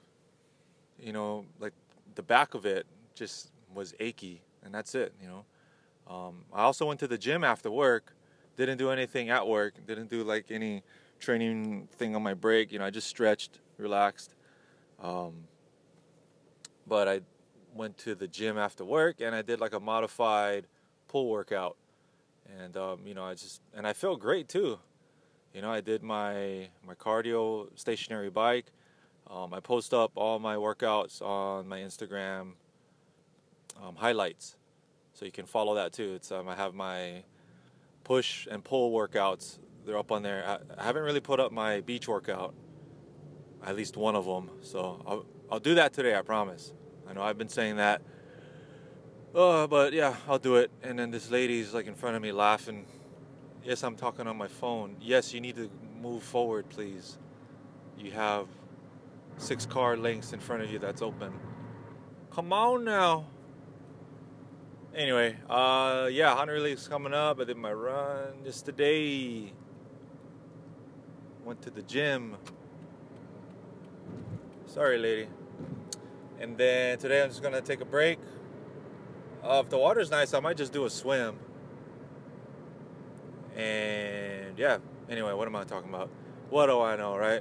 you 0.98 1.12
know, 1.12 1.46
like 1.60 1.72
the 2.16 2.22
back 2.22 2.54
of 2.54 2.66
it 2.66 2.84
just 3.14 3.52
was 3.72 3.94
achy, 4.00 4.42
and 4.64 4.74
that's 4.74 4.94
it. 4.94 5.14
You 5.22 5.28
know, 5.28 5.44
um, 6.12 6.44
I 6.52 6.64
also 6.64 6.84
went 6.84 7.00
to 7.00 7.08
the 7.08 7.16
gym 7.16 7.44
after 7.44 7.70
work. 7.70 8.12
Didn't 8.56 8.78
do 8.78 8.90
anything 8.90 9.30
at 9.30 9.46
work. 9.46 9.74
Didn't 9.86 10.10
do 10.10 10.24
like 10.24 10.50
any 10.50 10.82
training 11.20 11.88
thing 11.92 12.16
on 12.16 12.22
my 12.22 12.34
break. 12.34 12.72
You 12.72 12.80
know, 12.80 12.86
I 12.86 12.90
just 12.90 13.06
stretched, 13.06 13.60
relaxed. 13.78 14.34
Um, 15.00 15.44
but 16.86 17.08
I 17.08 17.20
went 17.74 17.98
to 17.98 18.14
the 18.14 18.26
gym 18.26 18.58
after 18.58 18.84
work 18.84 19.20
and 19.20 19.34
I 19.34 19.42
did 19.42 19.60
like 19.60 19.74
a 19.74 19.80
modified 19.80 20.66
pull 21.08 21.28
workout. 21.28 21.76
And 22.60 22.76
um, 22.76 23.00
you 23.06 23.14
know, 23.14 23.24
I 23.24 23.34
just 23.34 23.60
and 23.74 23.86
I 23.86 23.92
felt 23.92 24.20
great 24.20 24.48
too. 24.48 24.78
You 25.52 25.62
know, 25.62 25.70
I 25.70 25.80
did 25.80 26.02
my 26.02 26.68
my 26.86 26.94
cardio 26.94 27.68
stationary 27.74 28.30
bike. 28.30 28.66
Um, 29.28 29.52
I 29.52 29.60
post 29.60 29.92
up 29.92 30.12
all 30.14 30.38
my 30.38 30.54
workouts 30.54 31.20
on 31.20 31.66
my 31.66 31.80
Instagram 31.80 32.52
um, 33.82 33.96
highlights, 33.96 34.56
so 35.14 35.24
you 35.24 35.32
can 35.32 35.46
follow 35.46 35.74
that 35.74 35.92
too. 35.92 36.14
It's 36.14 36.30
um, 36.30 36.48
I 36.48 36.54
have 36.54 36.74
my 36.74 37.24
push 38.04 38.46
and 38.48 38.62
pull 38.62 38.92
workouts. 38.92 39.58
They're 39.84 39.98
up 39.98 40.12
on 40.12 40.22
there. 40.22 40.44
I, 40.46 40.80
I 40.80 40.84
haven't 40.84 41.02
really 41.02 41.20
put 41.20 41.40
up 41.40 41.50
my 41.50 41.80
beach 41.80 42.06
workout, 42.06 42.54
at 43.66 43.76
least 43.76 43.96
one 43.96 44.16
of 44.16 44.26
them. 44.26 44.50
So 44.62 45.02
I'll 45.06 45.26
I'll 45.50 45.60
do 45.60 45.76
that 45.76 45.92
today. 45.92 46.16
I 46.16 46.22
promise. 46.22 46.72
I 47.08 47.14
know 47.14 47.22
I've 47.22 47.38
been 47.38 47.48
saying 47.48 47.76
that. 47.76 48.02
Oh, 49.34 49.66
but 49.66 49.92
yeah, 49.92 50.16
I'll 50.28 50.38
do 50.38 50.56
it. 50.56 50.70
And 50.82 50.98
then 50.98 51.10
this 51.10 51.30
lady's 51.30 51.74
like 51.74 51.86
in 51.86 51.94
front 51.94 52.16
of 52.16 52.22
me 52.22 52.32
laughing. 52.32 52.86
Yes, 53.64 53.84
I'm 53.84 53.96
talking 53.96 54.26
on 54.26 54.36
my 54.36 54.48
phone. 54.48 54.96
Yes, 55.00 55.34
you 55.34 55.40
need 55.40 55.56
to 55.56 55.70
move 56.00 56.22
forward, 56.22 56.68
please. 56.70 57.18
you 57.98 58.10
have 58.12 58.48
six 59.38 59.66
car 59.66 59.96
lengths 59.96 60.32
in 60.32 60.40
front 60.40 60.62
of 60.62 60.72
you 60.72 60.78
that's 60.78 61.02
open. 61.02 61.32
Come 62.32 62.52
on 62.52 62.84
now. 62.84 63.26
Anyway, 64.94 65.36
uh, 65.50 66.08
yeah, 66.10 66.34
Hunter 66.34 66.60
League's 66.60 66.88
coming 66.88 67.14
up. 67.14 67.40
I 67.40 67.44
did 67.44 67.56
my 67.56 67.72
run 67.72 68.44
just 68.44 68.64
today. 68.66 69.52
Went 71.44 71.62
to 71.62 71.70
the 71.70 71.82
gym. 71.82 72.36
Sorry, 74.76 74.98
lady. 74.98 75.26
And 76.38 76.58
then 76.58 76.98
today 76.98 77.22
I'm 77.22 77.30
just 77.30 77.42
gonna 77.42 77.62
take 77.62 77.80
a 77.80 77.86
break. 77.86 78.18
Uh, 79.42 79.62
if 79.64 79.70
the 79.70 79.78
water's 79.78 80.10
nice, 80.10 80.34
I 80.34 80.40
might 80.40 80.58
just 80.58 80.70
do 80.70 80.84
a 80.84 80.90
swim. 80.90 81.38
And 83.56 84.58
yeah, 84.58 84.76
anyway, 85.08 85.32
what 85.32 85.48
am 85.48 85.56
I 85.56 85.64
talking 85.64 85.88
about? 85.88 86.10
What 86.50 86.66
do 86.66 86.78
I 86.82 86.94
know, 86.94 87.16
right? 87.16 87.40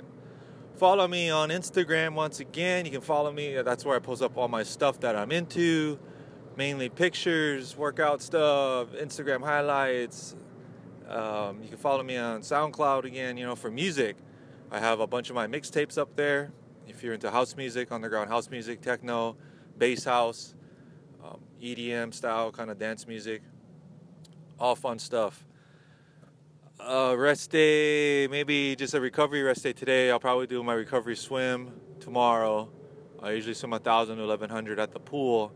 Follow 0.78 1.10
me 1.10 1.30
on 1.30 1.50
Instagram 1.50 2.14
once 2.14 2.40
again. 2.40 2.86
You 2.86 2.92
can 2.92 3.02
follow 3.02 3.34
me. 3.34 3.62
That's 3.62 3.84
where 3.84 3.98
I 3.98 4.00
post 4.00 4.22
up 4.22 4.38
all 4.38 4.48
my 4.48 4.64
stuff 4.64 5.02
that 5.02 5.18
I'm 5.18 5.34
into, 5.34 6.00
mainly 6.56 6.88
pictures, 6.88 7.76
workout 7.76 8.22
stuff, 8.22 8.94
Instagram 8.94 9.44
highlights. 9.44 10.38
Um, 11.10 11.62
you 11.62 11.68
can 11.68 11.80
follow 11.80 12.02
me 12.02 12.16
on 12.16 12.44
SoundCloud 12.44 13.04
again, 13.04 13.36
you 13.36 13.46
know, 13.46 13.58
for 13.58 13.70
music. 13.70 14.16
I 14.72 14.80
have 14.80 15.02
a 15.02 15.08
bunch 15.08 15.30
of 15.30 15.36
my 15.36 15.48
mixtapes 15.48 15.98
up 15.98 16.16
there. 16.16 16.54
If 16.88 17.04
you're 17.04 17.14
into 17.14 17.32
house 17.32 17.56
music, 17.56 17.92
underground 17.92 18.30
house 18.30 18.50
music, 18.50 18.82
techno, 18.82 19.36
bass 19.78 20.04
house, 20.04 20.56
um, 21.24 21.40
EDM 21.62 22.14
style 22.14 22.52
kind 22.52 22.70
of 22.70 22.78
dance 22.78 23.08
music, 23.08 23.42
all 24.60 24.76
fun 24.76 25.00
stuff. 25.00 25.46
Uh, 26.80 27.16
rest 27.18 27.52
day, 27.52 28.28
maybe 28.28 28.76
just 28.76 28.94
a 28.94 29.02
recovery 29.02 29.42
rest 29.42 29.64
day 29.64 29.74
today. 29.74 30.12
I'll 30.12 30.20
probably 30.20 30.48
do 30.48 30.62
my 30.64 30.74
recovery 30.74 31.16
swim 31.16 31.72
tomorrow. 32.00 32.70
I 33.22 33.32
usually 33.32 33.56
swim 33.56 33.72
1,000 33.72 34.18
to 34.18 34.28
1,100 34.28 34.80
at 34.80 34.92
the 34.92 35.00
pool. 35.00 35.52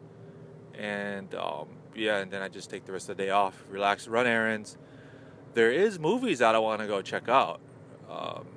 And 0.78 1.34
um, 1.36 1.68
yeah, 1.96 2.18
and 2.20 2.32
then 2.32 2.42
I 2.42 2.48
just 2.48 2.70
take 2.70 2.86
the 2.86 2.94
rest 2.94 3.10
of 3.10 3.18
the 3.18 3.24
day 3.24 3.30
off, 3.30 3.64
relax, 3.70 4.08
run 4.08 4.26
errands. 4.26 4.78
There 5.54 5.72
is 5.72 6.00
movies 6.00 6.40
that 6.40 6.56
I 6.56 6.60
want 6.60 6.82
to 6.82 6.88
go 6.88 7.02
check 7.02 7.28
out. 7.28 7.60
Um, 8.10 8.48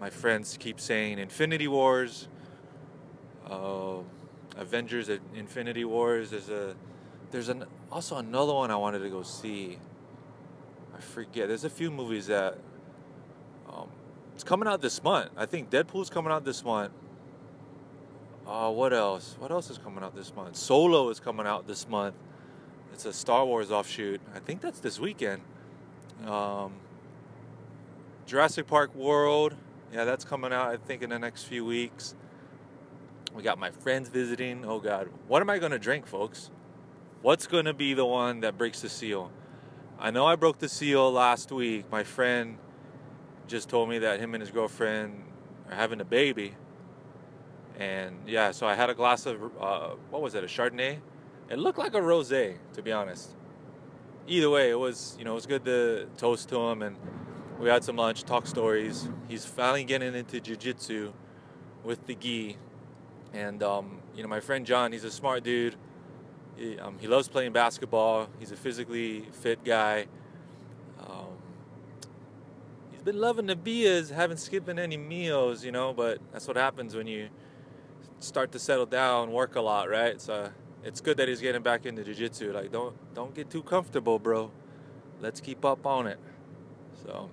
my 0.00 0.08
friends 0.08 0.56
keep 0.58 0.80
saying 0.80 1.18
Infinity 1.18 1.68
Wars, 1.68 2.26
uh, 3.48 3.98
Avengers 4.56 5.10
Infinity 5.34 5.84
Wars. 5.84 6.30
There's 6.30 6.48
a 6.48 6.74
there's 7.30 7.50
an 7.50 7.64
also 7.92 8.16
another 8.16 8.54
one 8.54 8.70
I 8.70 8.76
wanted 8.76 9.00
to 9.00 9.10
go 9.10 9.22
see. 9.22 9.78
I 10.96 11.00
forget. 11.00 11.48
There's 11.48 11.64
a 11.64 11.70
few 11.70 11.90
movies 11.90 12.26
that 12.28 12.58
um, 13.68 13.88
it's 14.34 14.42
coming 14.42 14.66
out 14.66 14.80
this 14.80 15.02
month. 15.02 15.30
I 15.36 15.46
think 15.46 15.70
Deadpool's 15.70 16.10
coming 16.10 16.32
out 16.32 16.44
this 16.44 16.64
month. 16.64 16.92
Uh, 18.46 18.70
what 18.70 18.92
else? 18.92 19.36
What 19.38 19.50
else 19.50 19.70
is 19.70 19.78
coming 19.78 20.02
out 20.02 20.16
this 20.16 20.34
month? 20.34 20.56
Solo 20.56 21.10
is 21.10 21.20
coming 21.20 21.46
out 21.46 21.68
this 21.68 21.88
month. 21.88 22.16
It's 22.92 23.04
a 23.04 23.12
Star 23.12 23.44
Wars 23.44 23.70
offshoot. 23.70 24.20
I 24.34 24.40
think 24.40 24.60
that's 24.60 24.80
this 24.80 24.98
weekend. 24.98 25.42
Um, 26.26 26.72
Jurassic 28.26 28.66
Park 28.66 28.94
World 28.94 29.54
yeah, 29.92 30.04
that's 30.04 30.24
coming 30.24 30.52
out, 30.52 30.68
I 30.68 30.76
think, 30.76 31.02
in 31.02 31.10
the 31.10 31.18
next 31.18 31.44
few 31.44 31.64
weeks. 31.64 32.14
We 33.34 33.42
got 33.42 33.58
my 33.58 33.70
friends 33.70 34.08
visiting. 34.08 34.64
Oh, 34.64 34.80
God. 34.80 35.08
What 35.26 35.42
am 35.42 35.50
I 35.50 35.58
going 35.58 35.72
to 35.72 35.78
drink, 35.78 36.06
folks? 36.06 36.50
What's 37.22 37.46
going 37.46 37.64
to 37.64 37.74
be 37.74 37.94
the 37.94 38.06
one 38.06 38.40
that 38.40 38.56
breaks 38.56 38.80
the 38.80 38.88
seal? 38.88 39.30
I 39.98 40.10
know 40.10 40.26
I 40.26 40.36
broke 40.36 40.58
the 40.58 40.68
seal 40.68 41.10
last 41.12 41.52
week. 41.52 41.84
My 41.90 42.04
friend 42.04 42.58
just 43.46 43.68
told 43.68 43.88
me 43.88 43.98
that 43.98 44.20
him 44.20 44.34
and 44.34 44.40
his 44.40 44.50
girlfriend 44.50 45.24
are 45.68 45.74
having 45.74 46.00
a 46.00 46.04
baby. 46.04 46.54
And 47.78 48.16
yeah, 48.26 48.52
so 48.52 48.66
I 48.66 48.74
had 48.74 48.90
a 48.90 48.94
glass 48.94 49.26
of, 49.26 49.42
uh, 49.60 49.90
what 50.10 50.22
was 50.22 50.34
it, 50.34 50.44
a 50.44 50.46
Chardonnay? 50.46 50.98
It 51.50 51.58
looked 51.58 51.78
like 51.78 51.94
a 51.94 52.02
rose, 52.02 52.28
to 52.28 52.82
be 52.82 52.92
honest. 52.92 53.30
Either 54.28 54.50
way, 54.50 54.70
it 54.70 54.78
was, 54.78 55.16
you 55.18 55.24
know, 55.24 55.32
it 55.32 55.34
was 55.34 55.46
good 55.46 55.64
to 55.64 56.06
toast 56.16 56.48
to 56.50 56.56
him 56.56 56.82
and 56.82 56.96
we 57.60 57.68
had 57.68 57.84
some 57.84 57.96
lunch, 57.96 58.24
talk 58.24 58.46
stories. 58.46 59.08
He's 59.28 59.44
finally 59.44 59.84
getting 59.84 60.14
into 60.14 60.40
jujitsu 60.40 61.12
with 61.84 62.06
the 62.06 62.14
gi, 62.14 62.56
and 63.34 63.62
um, 63.62 64.00
you 64.16 64.22
know 64.22 64.28
my 64.28 64.40
friend 64.40 64.64
John, 64.64 64.92
he's 64.92 65.04
a 65.04 65.10
smart 65.10 65.44
dude. 65.44 65.76
He, 66.56 66.78
um, 66.78 66.96
he 66.98 67.06
loves 67.06 67.28
playing 67.28 67.52
basketball. 67.52 68.28
He's 68.38 68.50
a 68.50 68.56
physically 68.56 69.26
fit 69.32 69.62
guy. 69.62 70.06
Um, 70.98 71.36
he's 72.90 73.02
been 73.02 73.18
loving 73.18 73.46
the 73.46 73.56
beers, 73.56 74.10
haven't 74.10 74.38
skipping 74.38 74.78
any 74.78 74.96
meals, 74.96 75.64
you 75.64 75.72
know. 75.72 75.92
But 75.92 76.18
that's 76.32 76.48
what 76.48 76.56
happens 76.56 76.94
when 76.94 77.06
you 77.06 77.28
start 78.20 78.52
to 78.52 78.58
settle 78.58 78.86
down, 78.86 79.32
work 79.32 79.56
a 79.56 79.60
lot, 79.60 79.90
right? 79.90 80.20
So 80.20 80.50
it's 80.82 81.00
good 81.02 81.18
that 81.18 81.28
he's 81.28 81.40
getting 81.40 81.62
back 81.62 81.84
into 81.84 82.04
jiu-jitsu. 82.04 82.52
Like 82.52 82.72
don't 82.72 82.96
don't 83.14 83.34
get 83.34 83.50
too 83.50 83.62
comfortable, 83.62 84.18
bro. 84.18 84.50
Let's 85.20 85.42
keep 85.42 85.64
up 85.66 85.84
on 85.84 86.06
it. 86.06 86.18
So 87.04 87.28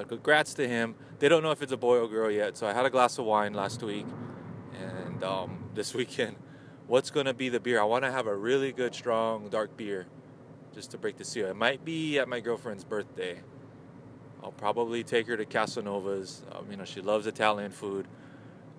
but 0.00 0.08
congrats 0.08 0.54
to 0.54 0.66
him. 0.66 0.94
They 1.18 1.28
don't 1.28 1.42
know 1.42 1.50
if 1.50 1.62
it's 1.62 1.72
a 1.72 1.76
boy 1.76 1.98
or 1.98 2.08
girl 2.08 2.30
yet. 2.30 2.56
So 2.56 2.66
I 2.66 2.72
had 2.72 2.86
a 2.86 2.90
glass 2.90 3.18
of 3.18 3.26
wine 3.26 3.52
last 3.52 3.82
week, 3.82 4.06
and 4.78 5.22
um, 5.22 5.64
this 5.74 5.94
weekend, 5.94 6.36
what's 6.86 7.10
gonna 7.10 7.34
be 7.34 7.48
the 7.48 7.60
beer? 7.60 7.80
I 7.80 7.84
want 7.84 8.04
to 8.04 8.10
have 8.10 8.26
a 8.26 8.34
really 8.34 8.72
good, 8.72 8.94
strong, 8.94 9.48
dark 9.48 9.76
beer, 9.76 10.06
just 10.74 10.90
to 10.92 10.98
break 10.98 11.16
the 11.16 11.24
seal. 11.24 11.48
It 11.48 11.56
might 11.56 11.84
be 11.84 12.18
at 12.18 12.28
my 12.28 12.40
girlfriend's 12.40 12.84
birthday. 12.84 13.40
I'll 14.42 14.52
probably 14.52 15.04
take 15.04 15.26
her 15.26 15.36
to 15.36 15.44
Casanova's. 15.44 16.42
Um, 16.52 16.70
you 16.70 16.76
know, 16.78 16.86
she 16.86 17.02
loves 17.02 17.26
Italian 17.26 17.70
food, 17.70 18.08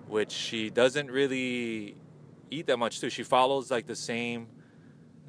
which 0.08 0.32
she 0.32 0.70
doesn't 0.70 1.08
really 1.08 1.94
eat 2.50 2.66
that 2.66 2.78
much 2.78 3.00
too. 3.00 3.10
She 3.10 3.22
follows 3.22 3.70
like 3.70 3.86
the 3.86 3.94
same 3.94 4.48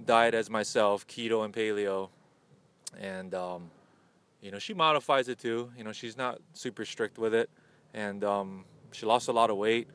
diet 0.05 0.33
as 0.33 0.49
myself, 0.49 1.05
keto 1.05 1.45
and 1.45 1.53
paleo, 1.53 2.09
and 2.99 3.35
um, 3.35 3.69
you 4.43 4.51
know, 4.51 4.59
she 4.59 4.73
modifies 4.73 5.29
it 5.29 5.39
too. 5.39 5.71
You 5.77 5.85
know, 5.85 5.93
she's 5.93 6.17
not 6.17 6.41
super 6.51 6.83
strict 6.83 7.17
with 7.17 7.33
it, 7.33 7.49
and 7.93 8.23
um, 8.25 8.65
she 8.91 9.05
lost 9.05 9.29
a 9.29 9.31
lot 9.31 9.49
of 9.49 9.55
weight. 9.55 9.87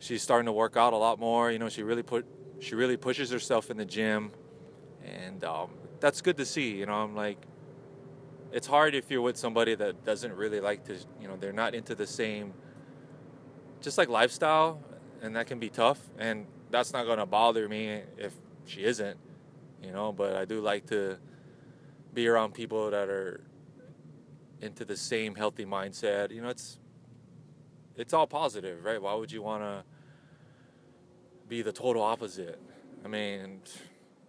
She's 0.00 0.20
starting 0.20 0.46
to 0.46 0.52
work 0.52 0.76
out 0.76 0.92
a 0.92 0.96
lot 0.96 1.20
more. 1.20 1.52
You 1.52 1.60
know, 1.60 1.68
she 1.68 1.84
really 1.84 2.02
put 2.02 2.26
she 2.58 2.74
really 2.74 2.96
pushes 2.96 3.30
herself 3.30 3.70
in 3.70 3.76
the 3.76 3.84
gym, 3.84 4.32
and 5.04 5.44
um, 5.44 5.70
that's 6.00 6.20
good 6.20 6.36
to 6.38 6.44
see. 6.44 6.72
You 6.72 6.86
know, 6.86 6.94
I'm 6.94 7.14
like, 7.14 7.38
it's 8.50 8.66
hard 8.66 8.96
if 8.96 9.08
you're 9.12 9.22
with 9.22 9.36
somebody 9.36 9.76
that 9.76 10.04
doesn't 10.04 10.32
really 10.34 10.58
like 10.58 10.84
to. 10.86 10.96
You 11.20 11.28
know, 11.28 11.36
they're 11.36 11.52
not 11.52 11.72
into 11.76 11.94
the 11.94 12.06
same, 12.06 12.54
just 13.80 13.96
like 13.96 14.08
lifestyle, 14.08 14.82
and 15.22 15.36
that 15.36 15.46
can 15.46 15.60
be 15.60 15.70
tough. 15.70 16.00
And 16.18 16.46
that's 16.70 16.92
not 16.92 17.06
gonna 17.06 17.26
bother 17.26 17.68
me 17.68 18.00
if 18.18 18.34
she 18.66 18.82
isn't. 18.82 19.18
You 19.80 19.92
know, 19.92 20.10
but 20.10 20.34
I 20.34 20.46
do 20.46 20.60
like 20.60 20.86
to 20.86 21.18
be 22.12 22.26
around 22.26 22.54
people 22.54 22.90
that 22.90 23.08
are 23.08 23.40
into 24.62 24.84
the 24.84 24.96
same 24.96 25.34
healthy 25.34 25.66
mindset. 25.66 26.30
You 26.30 26.40
know, 26.40 26.48
it's 26.48 26.78
it's 27.96 28.14
all 28.14 28.26
positive, 28.26 28.84
right? 28.84 29.02
Why 29.02 29.14
would 29.14 29.30
you 29.30 29.42
want 29.42 29.62
to 29.62 29.84
be 31.48 31.60
the 31.60 31.72
total 31.72 32.02
opposite? 32.02 32.58
I 33.04 33.08
mean, 33.08 33.60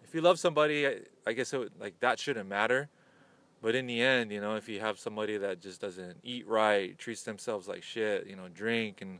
if 0.03 0.13
you 0.13 0.21
love 0.21 0.39
somebody, 0.39 0.87
I, 0.87 0.97
I 1.25 1.33
guess 1.33 1.53
it 1.53 1.59
would, 1.59 1.71
like 1.79 1.99
that 2.01 2.19
shouldn't 2.19 2.49
matter. 2.49 2.89
But 3.61 3.75
in 3.75 3.87
the 3.87 4.01
end, 4.01 4.31
you 4.31 4.41
know, 4.41 4.55
if 4.55 4.67
you 4.67 4.81
have 4.81 4.99
somebody 4.99 5.37
that 5.37 5.61
just 5.61 5.79
doesn't 5.79 6.17
eat 6.23 6.45
right, 6.47 6.97
treats 6.97 7.23
themselves 7.23 7.67
like 7.67 7.81
shit, 7.81 8.27
you 8.27 8.35
know, 8.35 8.49
drink 8.53 9.01
and 9.01 9.19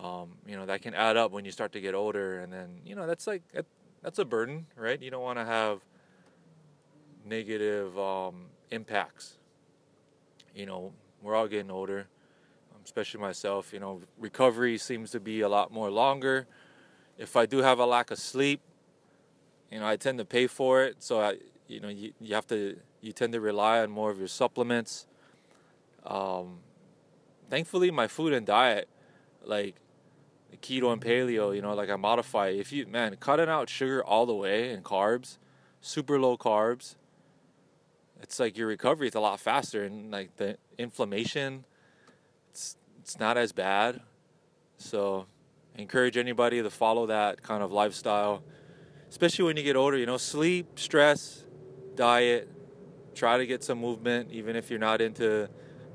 um, 0.00 0.30
you 0.46 0.56
know, 0.56 0.66
that 0.66 0.82
can 0.82 0.94
add 0.94 1.16
up 1.16 1.32
when 1.32 1.44
you 1.44 1.50
start 1.50 1.72
to 1.72 1.80
get 1.80 1.94
older 1.94 2.40
and 2.40 2.52
then, 2.52 2.80
you 2.84 2.94
know, 2.96 3.06
that's 3.06 3.26
like 3.26 3.42
that's 4.02 4.18
a 4.18 4.24
burden, 4.24 4.66
right? 4.76 5.00
You 5.00 5.10
don't 5.10 5.22
want 5.22 5.38
to 5.38 5.44
have 5.44 5.80
negative 7.24 7.96
um, 7.98 8.46
impacts 8.70 9.37
you 10.58 10.66
know, 10.66 10.92
we're 11.22 11.36
all 11.36 11.46
getting 11.46 11.70
older, 11.70 12.08
um, 12.74 12.80
especially 12.84 13.20
myself. 13.20 13.72
You 13.72 13.78
know, 13.78 14.02
recovery 14.18 14.76
seems 14.76 15.12
to 15.12 15.20
be 15.20 15.40
a 15.40 15.48
lot 15.48 15.72
more 15.72 15.88
longer. 15.88 16.48
If 17.16 17.36
I 17.36 17.46
do 17.46 17.58
have 17.58 17.78
a 17.78 17.86
lack 17.86 18.10
of 18.10 18.18
sleep, 18.18 18.60
you 19.70 19.78
know, 19.78 19.86
I 19.86 19.96
tend 19.96 20.18
to 20.18 20.24
pay 20.24 20.48
for 20.48 20.82
it. 20.82 20.96
So 20.98 21.20
I, 21.20 21.36
you 21.68 21.78
know, 21.78 21.88
you, 21.88 22.12
you 22.20 22.34
have 22.34 22.46
to, 22.48 22.76
you 23.00 23.12
tend 23.12 23.32
to 23.34 23.40
rely 23.40 23.78
on 23.80 23.90
more 23.90 24.10
of 24.10 24.18
your 24.18 24.28
supplements. 24.28 25.06
Um, 26.04 26.58
thankfully, 27.48 27.92
my 27.92 28.08
food 28.08 28.32
and 28.32 28.44
diet, 28.44 28.88
like 29.44 29.76
keto 30.60 30.92
and 30.92 31.00
paleo, 31.00 31.54
you 31.54 31.62
know, 31.62 31.74
like 31.74 31.88
I 31.88 31.96
modify. 31.96 32.48
If 32.48 32.72
you, 32.72 32.84
man, 32.86 33.14
cutting 33.20 33.48
out 33.48 33.68
sugar 33.68 34.02
all 34.04 34.26
the 34.26 34.34
way 34.34 34.72
and 34.72 34.82
carbs, 34.82 35.38
super 35.80 36.18
low 36.18 36.36
carbs, 36.36 36.96
it's 38.20 38.38
like 38.38 38.56
your 38.56 38.66
recovery 38.66 39.08
is 39.08 39.14
a 39.14 39.20
lot 39.20 39.38
faster 39.40 39.84
and 39.84 40.10
like 40.10 40.36
the 40.36 40.56
inflammation 40.78 41.64
it's 42.50 42.76
it's 43.00 43.18
not 43.18 43.36
as 43.36 43.52
bad 43.52 44.00
so 44.76 45.26
I 45.76 45.82
encourage 45.82 46.16
anybody 46.16 46.62
to 46.62 46.70
follow 46.70 47.06
that 47.06 47.42
kind 47.42 47.62
of 47.62 47.72
lifestyle 47.72 48.42
especially 49.08 49.46
when 49.46 49.56
you 49.56 49.62
get 49.62 49.76
older 49.76 49.96
you 49.96 50.06
know 50.06 50.16
sleep 50.16 50.78
stress 50.78 51.44
diet 51.94 52.48
try 53.14 53.38
to 53.38 53.46
get 53.46 53.64
some 53.64 53.78
movement 53.78 54.30
even 54.30 54.56
if 54.56 54.70
you're 54.70 54.78
not 54.78 55.00
into 55.00 55.48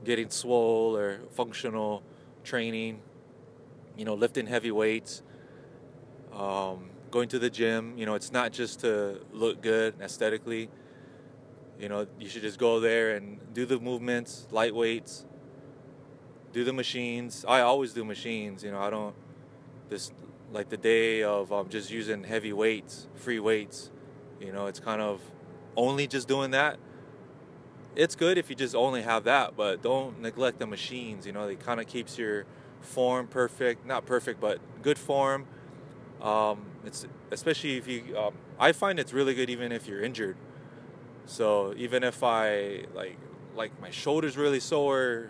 getting 0.04 0.30
swole 0.30 0.96
or 0.96 1.20
functional 1.32 2.04
training, 2.44 3.00
you 3.98 4.06
know, 4.06 4.14
lifting 4.14 4.48
heavy 4.48 4.72
weights, 4.72 5.22
um, 6.34 6.90
going 7.12 7.30
to 7.30 7.40
the 7.40 7.50
gym. 7.50 7.98
You 7.98 8.06
know, 8.06 8.16
it's 8.16 8.32
not 8.32 8.52
just 8.52 8.82
to 8.82 9.22
look 9.32 9.62
good 9.62 9.96
aesthetically. 10.02 10.70
You 11.84 11.90
know, 11.90 12.08
you 12.18 12.30
should 12.30 12.44
just 12.44 12.60
go 12.60 12.80
there 12.80 13.14
and 13.14 13.42
do 13.54 13.66
the 13.66 13.78
movements, 13.78 14.48
light 14.52 14.74
weights, 14.74 15.26
do 16.54 16.64
the 16.64 16.72
machines. 16.72 17.44
I 17.46 17.60
always 17.60 17.92
do 17.92 18.06
machines. 18.06 18.64
You 18.64 18.72
know, 18.72 18.80
I 18.80 18.90
don't 18.90 19.14
this 19.90 20.14
like 20.54 20.70
the 20.70 20.78
day 20.78 21.24
of 21.24 21.52
um, 21.52 21.68
just 21.68 21.92
using 21.92 22.24
heavy 22.24 22.54
weights, 22.54 23.10
free 23.16 23.42
weights. 23.42 23.92
You 24.40 24.54
know, 24.54 24.68
it's 24.68 24.80
kind 24.80 25.02
of 25.02 25.20
only 25.76 26.08
just 26.08 26.26
doing 26.26 26.52
that. 26.52 26.78
It's 27.98 28.16
good 28.16 28.38
if 28.38 28.50
you 28.50 28.56
just 28.56 28.76
only 28.76 29.02
have 29.02 29.26
that, 29.26 29.58
but 29.58 29.82
don't 29.82 30.22
neglect 30.22 30.60
the 30.60 30.68
machines. 30.68 31.26
You 31.26 31.34
know, 31.34 31.50
it 31.50 31.60
kind 31.60 31.82
of 31.82 31.88
keeps 31.88 32.18
your 32.18 32.46
form 32.80 33.28
perfect, 33.28 33.86
not 33.86 34.06
perfect, 34.06 34.40
but 34.40 34.60
good 34.82 34.98
form. 34.98 35.48
Um, 36.22 36.66
it's 36.86 37.06
especially 37.30 37.76
if 37.76 37.90
you. 37.90 38.18
Um, 38.18 38.36
I 38.58 38.72
find 38.72 39.02
it's 39.02 39.12
really 39.12 39.34
good 39.34 39.50
even 39.50 39.74
if 39.74 39.86
you're 39.86 40.02
injured. 40.02 40.38
So 41.26 41.74
even 41.78 42.04
if 42.04 42.24
I 42.24 42.86
like 42.94 43.18
like 43.56 43.80
my 43.82 43.90
shoulders 43.90 44.36
really 44.38 44.60
sore, 44.60 45.30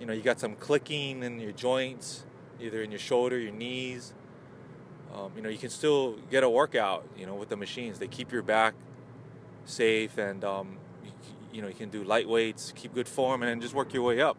you 0.00 0.06
know, 0.06 0.12
you 0.12 0.22
got 0.22 0.40
some 0.40 0.54
clicking 0.56 1.22
in 1.22 1.40
your 1.40 1.52
joints, 1.52 2.24
either 2.60 2.82
in 2.82 2.90
your 2.90 3.00
shoulder, 3.00 3.38
your 3.38 3.52
knees. 3.52 4.14
Um, 5.14 5.32
you 5.36 5.42
know, 5.42 5.48
you 5.48 5.58
can 5.58 5.70
still 5.70 6.16
get 6.30 6.42
a 6.42 6.50
workout. 6.50 7.06
You 7.16 7.26
know, 7.26 7.34
with 7.34 7.48
the 7.48 7.56
machines, 7.56 7.98
they 7.98 8.08
keep 8.08 8.32
your 8.32 8.42
back 8.42 8.74
safe, 9.64 10.18
and 10.18 10.44
um, 10.44 10.78
you, 11.04 11.10
you 11.52 11.62
know, 11.62 11.68
you 11.68 11.74
can 11.74 11.88
do 11.88 12.02
light 12.04 12.28
weights, 12.28 12.72
keep 12.74 12.94
good 12.94 13.08
form, 13.08 13.42
and 13.42 13.62
just 13.62 13.74
work 13.74 13.92
your 13.94 14.02
way 14.02 14.20
up. 14.20 14.36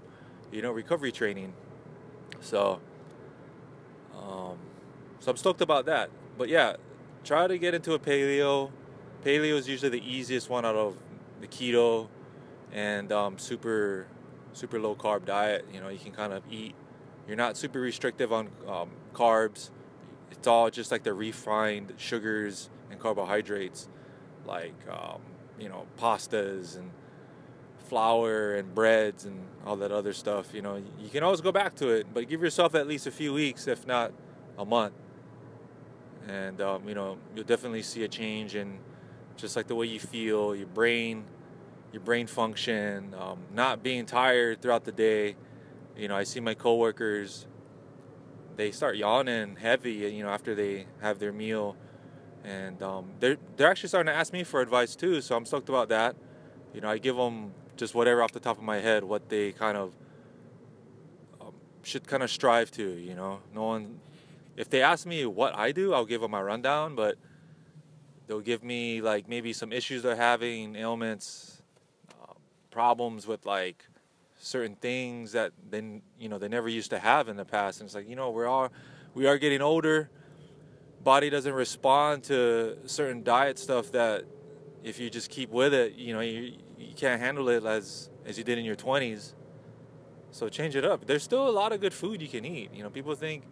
You 0.52 0.62
know, 0.62 0.72
recovery 0.72 1.12
training. 1.12 1.54
So, 2.42 2.80
um, 4.16 4.58
so 5.20 5.32
I'm 5.32 5.38
stoked 5.38 5.62
about 5.62 5.86
that. 5.86 6.10
But 6.38 6.50
yeah, 6.50 6.76
try 7.24 7.48
to 7.48 7.58
get 7.58 7.74
into 7.74 7.94
a 7.94 8.00
paleo. 8.00 8.72
Paleo 9.26 9.56
is 9.58 9.68
usually 9.68 9.90
the 9.90 10.08
easiest 10.08 10.52
one 10.52 10.66
out 10.66 10.76
of 10.76 10.96
the 11.42 11.48
keto 11.48 12.08
and 12.72 13.12
um, 13.12 13.40
super 13.40 14.06
super 14.54 14.80
low 14.80 14.96
carb 14.96 15.26
diet. 15.26 15.66
You 15.74 15.82
know, 15.82 15.90
you 15.90 15.98
can 15.98 16.12
kind 16.12 16.32
of 16.32 16.44
eat. 16.50 16.76
You're 17.28 17.36
not 17.36 17.58
super 17.58 17.80
restrictive 17.80 18.32
on 18.32 18.50
um, 18.68 18.92
carbs. 19.14 19.72
It's 20.30 20.46
all 20.46 20.70
just 20.70 20.92
like 20.92 21.02
the 21.02 21.14
refined 21.14 21.94
sugars 21.98 22.70
and 22.92 23.00
carbohydrates, 23.00 23.90
like 24.46 24.76
um, 24.92 25.22
you 25.60 25.70
know 25.70 25.88
pastas 25.98 26.78
and 26.78 26.92
flour 27.80 28.54
and 28.54 28.76
breads 28.76 29.26
and 29.26 29.40
all 29.66 29.76
that 29.78 29.92
other 29.92 30.14
stuff. 30.14 30.54
You 30.54 30.62
know, 30.62 30.84
you 31.00 31.10
can 31.10 31.24
always 31.24 31.42
go 31.42 31.52
back 31.52 31.74
to 31.78 31.90
it, 31.90 32.06
but 32.14 32.30
give 32.30 32.44
yourself 32.44 32.76
at 32.76 32.88
least 32.88 33.08
a 33.08 33.12
few 33.12 33.34
weeks, 33.34 33.68
if 33.68 33.88
not 33.88 34.14
a 34.56 34.66
month, 34.66 34.94
and 36.28 36.62
um, 36.62 36.88
you 36.88 36.94
know 36.94 37.18
you'll 37.36 37.44
definitely 37.44 37.82
see 37.82 38.04
a 38.04 38.08
change 38.08 38.54
in 38.54 38.78
just 39.38 39.56
like 39.56 39.68
the 39.68 39.76
way 39.76 39.86
you 39.86 40.00
feel, 40.00 40.56
your 40.56 40.68
brain, 40.68 41.26
your 41.92 42.02
brain 42.02 42.28
function, 42.28 43.14
um, 43.20 43.40
not 43.54 43.84
being 43.84 44.06
tired 44.06 44.62
throughout 44.62 44.84
the 44.84 44.92
day. 44.92 45.36
You 45.98 46.08
know, 46.08 46.16
I 46.16 46.24
see 46.24 46.40
my 46.40 46.54
coworkers, 46.54 47.48
they 48.56 48.72
start 48.72 48.96
yawning 48.98 49.56
heavy, 49.56 49.94
you 49.94 50.24
know, 50.24 50.30
after 50.30 50.56
they 50.56 50.88
have 51.02 51.20
their 51.20 51.34
meal. 51.34 51.76
And 52.44 52.82
um, 52.84 53.12
they're, 53.20 53.38
they're 53.58 53.70
actually 53.70 53.90
starting 53.90 54.12
to 54.12 54.18
ask 54.18 54.32
me 54.32 54.44
for 54.44 54.62
advice 54.62 54.96
too, 54.96 55.22
so 55.22 55.36
I'm 55.36 55.46
stoked 55.46 55.70
about 55.70 55.90
that. 55.90 56.16
You 56.74 56.82
know, 56.82 56.90
I 56.90 56.98
give 56.98 57.16
them 57.16 57.54
just 57.76 57.96
whatever 57.96 58.22
off 58.22 58.32
the 58.32 58.40
top 58.40 58.58
of 58.58 58.64
my 58.64 58.78
head, 58.78 59.04
what 59.04 59.30
they 59.30 59.52
kind 59.52 59.78
of 59.78 59.94
um, 61.42 61.54
should 61.84 62.08
kind 62.08 62.24
of 62.24 62.30
strive 62.30 62.72
to, 62.72 62.84
you 62.84 63.16
know. 63.16 63.40
No 63.54 63.64
one, 63.64 64.00
if 64.56 64.70
they 64.70 64.82
ask 64.82 65.06
me 65.06 65.26
what 65.26 65.56
I 65.56 65.72
do, 65.72 65.94
I'll 65.94 66.06
give 66.06 66.22
them 66.22 66.32
my 66.32 66.42
rundown, 66.42 66.96
but 66.96 67.18
they'll 68.28 68.42
give 68.42 68.64
me 68.64 69.02
like 69.02 69.28
maybe 69.28 69.54
some 69.54 69.72
issues 69.72 70.04
they're 70.04 70.16
having, 70.16 70.76
ailments, 70.76 71.62
uh, 72.22 72.34
problems 72.72 73.28
with 73.28 73.46
like 73.46 73.86
certain 74.38 74.76
things 74.76 75.32
that 75.32 75.52
then 75.70 76.02
you 76.20 76.30
know 76.30 76.38
they 76.38 76.48
never 76.48 76.70
used 76.70 76.92
to 76.92 77.00
have 77.00 77.28
in 77.30 77.36
the 77.36 77.46
past. 77.46 77.80
And 77.80 77.88
it's 77.88 77.96
like 77.96 78.10
you 78.10 78.16
know 78.16 78.32
we're 78.32 78.48
all 78.48 78.70
we 79.14 79.28
are 79.28 79.38
getting 79.38 79.62
older. 79.62 80.10
Body 81.04 81.30
doesn't 81.30 81.54
respond 81.54 82.24
to 82.26 82.78
certain 82.86 83.24
diet 83.24 83.60
stuff 83.60 83.92
that 83.92 84.26
if 84.84 85.00
you 85.00 85.10
just 85.10 85.30
keep 85.30 85.50
with 85.52 85.74
it, 85.74 85.94
you 85.94 86.14
know 86.14 86.22
you 86.22 86.54
you 86.78 86.94
can't 86.96 87.22
handle 87.22 87.50
it 87.50 87.64
as 87.66 88.10
as 88.26 88.38
you 88.38 88.44
did 88.44 88.58
in 88.58 88.66
your 88.66 88.76
20s. 88.76 89.34
So 90.32 90.50
change 90.50 90.76
it 90.76 90.84
up. 90.84 91.06
There's 91.06 91.24
still 91.24 91.48
a 91.48 91.52
lot 91.52 91.72
of 91.72 91.80
good 91.80 91.94
food 91.94 92.22
you 92.22 92.28
can 92.28 92.44
eat. 92.44 92.72
You 92.74 92.84
know 92.84 92.90
people 92.90 93.16
think 93.16 93.44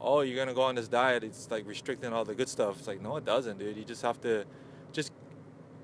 oh, 0.00 0.22
you're 0.22 0.36
gonna 0.36 0.54
go 0.54 0.62
on 0.62 0.74
this 0.74 0.88
diet, 0.88 1.22
it's 1.22 1.50
like 1.50 1.66
restricting 1.66 2.12
all 2.12 2.24
the 2.24 2.34
good 2.34 2.48
stuff. 2.48 2.78
It's 2.78 2.86
like, 2.86 3.00
no, 3.00 3.16
it 3.16 3.24
doesn't, 3.24 3.58
dude. 3.58 3.76
You 3.76 3.84
just 3.84 4.02
have 4.02 4.20
to 4.22 4.44
just 4.92 5.12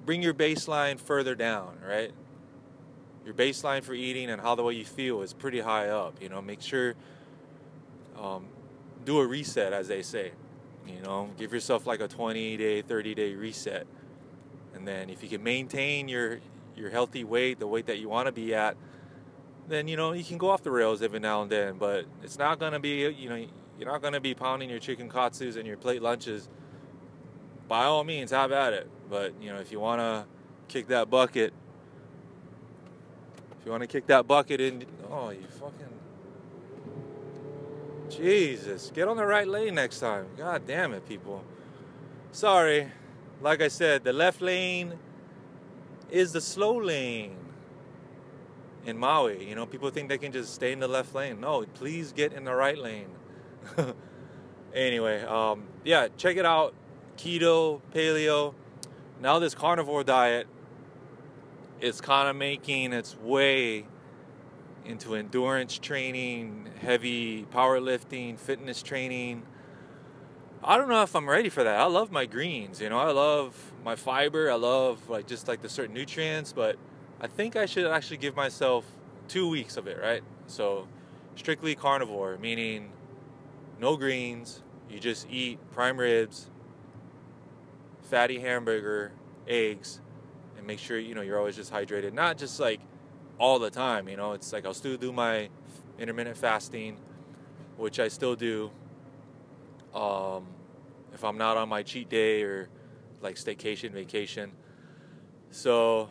bring 0.04 0.22
your 0.22 0.34
baseline 0.34 0.98
further 0.98 1.34
down, 1.34 1.78
right? 1.86 2.12
Your 3.24 3.34
baseline 3.34 3.82
for 3.82 3.92
eating 3.92 4.30
and 4.30 4.40
how 4.40 4.54
the 4.54 4.62
way 4.62 4.74
you 4.74 4.84
feel 4.84 5.22
is 5.22 5.32
pretty 5.32 5.60
high 5.60 5.88
up. 5.88 6.22
You 6.22 6.28
know, 6.28 6.40
make 6.40 6.62
sure 6.62 6.94
um, 8.18 8.46
do 9.04 9.18
a 9.18 9.26
reset, 9.26 9.72
as 9.72 9.88
they 9.88 10.02
say. 10.02 10.32
You 10.86 11.02
know, 11.02 11.30
give 11.36 11.52
yourself 11.52 11.86
like 11.86 12.00
a 12.00 12.08
20 12.08 12.56
day, 12.56 12.82
30 12.82 13.14
day 13.14 13.34
reset, 13.34 13.86
and 14.74 14.86
then 14.86 15.10
if 15.10 15.22
you 15.22 15.28
can 15.28 15.42
maintain 15.42 16.08
your 16.08 16.38
your 16.76 16.90
healthy 16.90 17.24
weight, 17.24 17.58
the 17.58 17.66
weight 17.66 17.86
that 17.86 17.98
you 17.98 18.08
want 18.08 18.26
to 18.26 18.32
be 18.32 18.54
at, 18.54 18.76
then 19.66 19.88
you 19.88 19.96
know 19.96 20.12
you 20.12 20.22
can 20.22 20.38
go 20.38 20.50
off 20.50 20.62
the 20.62 20.70
rails 20.70 21.02
every 21.02 21.18
now 21.18 21.42
and 21.42 21.50
then. 21.50 21.76
But 21.76 22.06
it's 22.22 22.38
not 22.38 22.60
gonna 22.60 22.78
be, 22.78 23.08
you 23.08 23.28
know 23.28 23.46
you're 23.78 23.90
not 23.90 24.00
going 24.00 24.14
to 24.14 24.20
be 24.20 24.34
pounding 24.34 24.70
your 24.70 24.78
chicken 24.78 25.08
katsus 25.08 25.56
and 25.56 25.66
your 25.66 25.76
plate 25.76 26.02
lunches. 26.02 26.48
By 27.68 27.84
all 27.84 28.04
means, 28.04 28.30
have 28.30 28.52
at 28.52 28.72
it. 28.72 28.88
But, 29.10 29.34
you 29.40 29.52
know, 29.52 29.58
if 29.58 29.70
you 29.72 29.80
want 29.80 30.00
to 30.00 30.24
kick 30.68 30.88
that 30.88 31.10
bucket, 31.10 31.52
if 33.58 33.66
you 33.66 33.70
want 33.70 33.82
to 33.82 33.86
kick 33.86 34.06
that 34.06 34.26
bucket 34.26 34.60
in, 34.60 34.84
oh, 35.10 35.30
you 35.30 35.42
fucking. 35.48 35.86
Jesus, 38.08 38.92
get 38.94 39.08
on 39.08 39.16
the 39.16 39.26
right 39.26 39.48
lane 39.48 39.74
next 39.74 39.98
time. 40.00 40.26
God 40.36 40.66
damn 40.66 40.92
it, 40.92 41.06
people. 41.08 41.44
Sorry. 42.32 42.90
Like 43.42 43.60
I 43.60 43.68
said, 43.68 44.04
the 44.04 44.12
left 44.12 44.40
lane 44.40 44.94
is 46.10 46.32
the 46.32 46.40
slow 46.40 46.80
lane 46.80 47.36
in 48.86 48.96
Maui. 48.96 49.46
You 49.46 49.54
know, 49.54 49.66
people 49.66 49.90
think 49.90 50.08
they 50.08 50.18
can 50.18 50.32
just 50.32 50.54
stay 50.54 50.72
in 50.72 50.78
the 50.78 50.88
left 50.88 51.14
lane. 51.14 51.40
No, 51.40 51.64
please 51.74 52.12
get 52.12 52.32
in 52.32 52.44
the 52.44 52.54
right 52.54 52.78
lane. 52.78 53.08
anyway, 54.74 55.22
um, 55.22 55.64
yeah, 55.84 56.08
check 56.16 56.36
it 56.36 56.46
out. 56.46 56.74
Keto, 57.16 57.80
paleo. 57.94 58.54
Now 59.20 59.38
this 59.38 59.54
carnivore 59.54 60.04
diet 60.04 60.46
is 61.80 62.00
kind 62.00 62.28
of 62.28 62.36
making 62.36 62.92
its 62.92 63.16
way 63.16 63.86
into 64.84 65.14
endurance 65.14 65.78
training, 65.78 66.68
heavy 66.80 67.44
powerlifting, 67.52 68.38
fitness 68.38 68.82
training. 68.82 69.42
I 70.62 70.76
don't 70.76 70.88
know 70.88 71.02
if 71.02 71.14
I'm 71.14 71.28
ready 71.28 71.48
for 71.48 71.64
that. 71.64 71.78
I 71.78 71.84
love 71.84 72.10
my 72.10 72.26
greens, 72.26 72.80
you 72.80 72.88
know. 72.88 72.98
I 72.98 73.10
love 73.12 73.72
my 73.84 73.94
fiber. 73.94 74.50
I 74.50 74.54
love 74.54 75.08
like 75.08 75.26
just 75.26 75.48
like 75.48 75.62
the 75.62 75.68
certain 75.68 75.94
nutrients, 75.94 76.52
but 76.52 76.76
I 77.20 77.26
think 77.26 77.56
I 77.56 77.66
should 77.66 77.86
actually 77.86 78.18
give 78.18 78.36
myself 78.36 78.84
2 79.28 79.48
weeks 79.48 79.76
of 79.76 79.86
it, 79.86 79.98
right? 80.00 80.22
So 80.46 80.88
strictly 81.36 81.74
carnivore, 81.74 82.38
meaning 82.38 82.90
no 83.80 83.96
greens. 83.96 84.62
You 84.88 85.00
just 85.00 85.28
eat 85.30 85.58
prime 85.72 85.98
ribs, 85.98 86.48
fatty 88.02 88.38
hamburger, 88.38 89.12
eggs, 89.48 90.00
and 90.56 90.66
make 90.66 90.78
sure 90.78 90.98
you 90.98 91.14
know 91.14 91.22
you're 91.22 91.38
always 91.38 91.56
just 91.56 91.72
hydrated. 91.72 92.12
Not 92.12 92.38
just 92.38 92.60
like 92.60 92.80
all 93.38 93.58
the 93.58 93.70
time. 93.70 94.08
You 94.08 94.16
know, 94.16 94.32
it's 94.32 94.52
like 94.52 94.64
I'll 94.64 94.74
still 94.74 94.96
do 94.96 95.12
my 95.12 95.48
intermittent 95.98 96.36
fasting, 96.36 96.98
which 97.76 97.98
I 97.98 98.08
still 98.08 98.36
do. 98.36 98.70
Um, 99.94 100.46
if 101.14 101.24
I'm 101.24 101.38
not 101.38 101.56
on 101.56 101.68
my 101.68 101.82
cheat 101.82 102.08
day 102.08 102.42
or 102.42 102.68
like 103.20 103.36
staycation, 103.36 103.90
vacation. 103.90 104.52
So, 105.50 106.10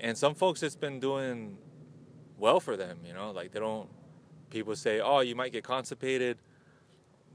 and 0.00 0.16
some 0.16 0.34
folks 0.34 0.62
it's 0.62 0.76
been 0.76 1.00
doing 1.00 1.58
well 2.38 2.60
for 2.60 2.76
them. 2.76 2.98
You 3.04 3.14
know, 3.14 3.30
like 3.32 3.52
they 3.52 3.60
don't 3.60 3.88
people 4.50 4.74
say, 4.76 5.00
oh, 5.00 5.20
you 5.20 5.34
might 5.34 5.52
get 5.52 5.64
constipated. 5.64 6.38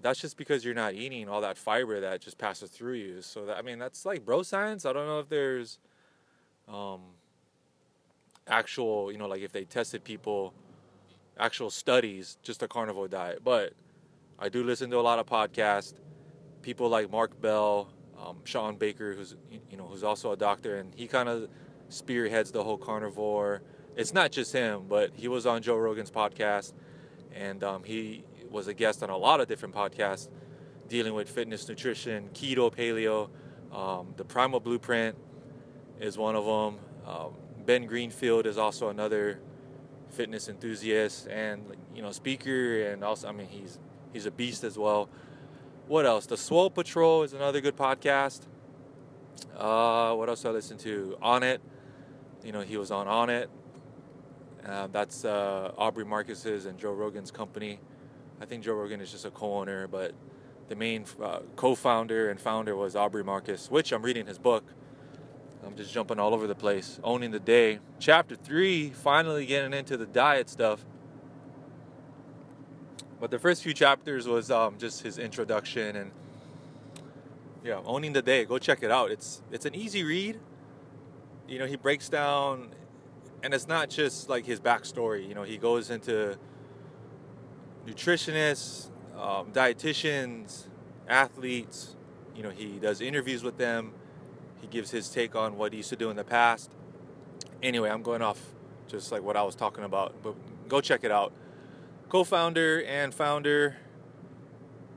That's 0.02 0.20
just 0.20 0.38
because 0.38 0.66
you're 0.66 0.74
not 0.74 0.94
eating 0.94 1.30
all 1.30 1.42
that 1.42 1.58
fiber 1.58 2.00
that 2.00 2.22
just 2.22 2.38
passes 2.38 2.70
through 2.70 2.94
you. 2.94 3.22
So 3.22 3.46
that, 3.46 3.58
I 3.58 3.62
mean, 3.62 3.78
that's 3.78 4.06
like 4.06 4.26
bro 4.26 4.44
science. 4.44 4.86
I 4.86 4.94
don't 4.94 5.06
know 5.06 5.20
if 5.20 5.30
there's 5.30 5.78
um, 6.68 7.02
actual, 8.48 9.12
you 9.12 9.18
know, 9.18 9.28
like 9.28 9.42
if 9.42 9.52
they 9.52 9.64
tested 9.64 10.04
people, 10.04 10.54
actual 11.38 11.70
studies, 11.70 12.38
just 12.42 12.64
a 12.64 12.68
carnivore 12.68 13.08
diet. 13.08 13.44
But 13.44 13.74
I 14.40 14.50
do 14.50 14.64
listen 14.64 14.90
to 14.90 14.98
a 14.98 15.02
lot 15.02 15.20
of 15.20 15.28
podcasts. 15.28 15.94
People 16.64 16.90
like 16.90 17.12
Mark 17.12 17.40
Bell, 17.40 17.90
um, 18.20 18.38
Shawn 18.44 18.78
Baker, 18.78 19.14
who's 19.14 19.36
you 19.70 19.78
know 19.78 19.86
who's 19.86 20.04
also 20.04 20.32
a 20.32 20.38
doctor, 20.38 20.78
and 20.78 20.94
he 20.96 21.08
kind 21.08 21.30
of 21.30 21.48
spearheads 21.90 22.52
the 22.52 22.64
whole 22.64 22.78
carnivore 22.78 23.62
it's 23.96 24.14
not 24.14 24.32
just 24.32 24.54
him, 24.54 24.84
but 24.88 25.12
he 25.16 25.28
was 25.28 25.46
on 25.46 25.62
Joe 25.62 25.78
Rogan's 25.78 26.12
podcast, 26.12 26.74
and 27.36 27.64
um, 27.64 27.84
he 27.84 28.24
was 28.50 28.68
a 28.68 28.74
guest 28.74 29.04
on 29.04 29.10
a 29.10 29.18
lot 29.18 29.40
of 29.40 29.48
different 29.48 29.74
podcasts 29.74 30.30
dealing 30.88 31.14
with 31.14 31.30
fitness, 31.30 31.68
nutrition, 31.70 32.30
keto, 32.34 32.74
paleo. 32.74 33.30
Um, 33.76 34.14
the 34.18 34.26
Primal 34.26 34.60
Blueprint 34.60 35.16
is 36.00 36.18
one 36.18 36.36
of 36.36 36.46
them. 36.46 36.80
Um, 37.08 37.34
ben 37.66 37.86
Greenfield 37.86 38.46
is 38.46 38.58
also 38.58 38.90
another 38.90 39.40
fitness 40.10 40.50
enthusiast 40.50 41.28
and 41.28 41.64
you 41.96 42.02
know 42.02 42.12
speaker, 42.12 42.84
and 42.88 43.04
also 43.04 43.30
I 43.30 43.32
mean 43.32 43.48
he's 43.48 43.80
he's 44.12 44.26
a 44.26 44.32
beast 44.32 44.64
as 44.64 44.78
well. 44.78 45.10
What 45.88 46.06
else? 46.06 46.26
The 46.26 46.38
Swole 46.38 46.70
Patrol 46.70 47.24
is 47.24 47.34
another 47.34 47.62
good 47.62 47.78
podcast. 47.78 48.42
Uh, 49.58 50.14
what 50.14 50.30
else 50.30 50.42
do 50.42 50.50
I 50.50 50.52
listen 50.52 50.78
to? 50.80 51.18
Onnit. 51.22 51.60
You 52.44 52.52
know, 52.52 52.62
he 52.62 52.78
was 52.78 52.92
on 52.92 53.08
Onnit. 53.08 53.48
Uh, 54.66 54.88
that's 54.92 55.26
uh, 55.26 55.72
Aubrey 55.78 56.06
Marcus's 56.06 56.66
and 56.66 56.78
Joe 56.78 56.94
Rogan's 56.94 57.32
company. 57.32 57.80
I 58.40 58.46
think 58.46 58.64
Joe 58.64 58.74
Rogan 58.74 59.02
is 59.02 59.12
just 59.12 59.26
a 59.26 59.32
co-owner, 59.32 59.88
but 59.88 60.14
the 60.70 60.76
main 60.76 61.06
uh, 61.22 61.40
co-founder 61.56 62.30
and 62.30 62.40
founder 62.40 62.76
was 62.76 62.96
Aubrey 62.96 63.24
Marcus, 63.24 63.70
which 63.70 63.92
I'm 63.92 64.02
reading 64.02 64.28
his 64.28 64.38
book. 64.38 64.64
I'm 65.66 65.76
just 65.76 65.94
jumping 65.94 66.20
all 66.20 66.34
over 66.34 66.48
the 66.48 66.56
place, 66.56 67.00
owning 67.04 67.32
the 67.32 67.40
day. 67.40 67.80
Chapter 68.00 68.36
three, 68.36 68.90
finally 68.90 69.46
getting 69.46 69.74
into 69.74 69.96
the 69.96 70.08
diet 70.08 70.50
stuff. 70.50 70.86
But 73.20 73.30
the 73.30 73.38
first 73.38 73.62
few 73.62 73.74
chapters 73.74 74.28
was 74.28 74.50
um, 74.50 74.80
just 74.80 75.04
his 75.04 75.20
introduction 75.20 75.96
and 75.96 76.12
yeah, 77.64 77.80
owning 77.86 78.14
the 78.14 78.24
day. 78.24 78.46
Go 78.46 78.58
check 78.58 78.82
it 78.82 78.90
out. 78.90 79.12
It's 79.12 79.44
it's 79.52 79.66
an 79.66 79.76
easy 79.76 80.04
read. 80.04 80.40
You 81.48 81.60
know, 81.60 81.68
he 81.68 81.76
breaks 81.76 82.10
down, 82.10 82.70
and 83.44 83.54
it's 83.54 83.68
not 83.68 83.90
just 83.90 84.30
like 84.30 84.46
his 84.46 84.60
backstory. 84.60 85.28
You 85.28 85.36
know, 85.36 85.44
he 85.44 85.58
goes 85.58 85.90
into 85.90 86.38
nutritionists, 87.86 88.90
um, 89.18 89.52
dietitians, 89.52 90.68
athletes. 91.08 91.96
You 92.36 92.44
know, 92.44 92.50
he 92.50 92.80
does 92.80 93.02
interviews 93.02 93.44
with 93.44 93.58
them. 93.58 93.94
He 94.62 94.68
gives 94.68 94.92
his 94.92 95.10
take 95.10 95.36
on 95.36 95.58
what 95.58 95.74
he 95.74 95.78
used 95.78 95.90
to 95.90 95.96
do 95.96 96.10
in 96.10 96.16
the 96.16 96.24
past. 96.24 96.72
Anyway, 97.64 97.90
I'm 97.90 98.04
going 98.04 98.22
off 98.22 98.40
just 98.88 99.12
like 99.12 99.24
what 99.24 99.38
I 99.38 99.44
was 99.44 99.56
talking 99.56 99.84
about, 99.84 100.22
but 100.22 100.36
go 100.68 100.82
check 100.82 101.04
it 101.04 101.12
out 101.12 101.34
co-founder 102.12 102.84
and 102.84 103.14
founder 103.14 103.78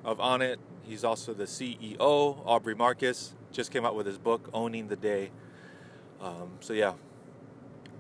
of 0.05 0.19
Onnit. 0.19 0.57
He's 0.83 1.05
also 1.05 1.33
the 1.33 1.45
CEO. 1.45 1.97
Aubrey 2.45 2.75
Marcus 2.75 3.37
just 3.53 3.71
came 3.71 3.85
out 3.85 3.95
with 3.95 4.05
his 4.05 4.19
book, 4.19 4.51
Owning 4.53 4.89
the 4.89 4.97
Day. 4.97 5.31
Um, 6.21 6.51
so 6.59 6.73
yeah. 6.73 6.95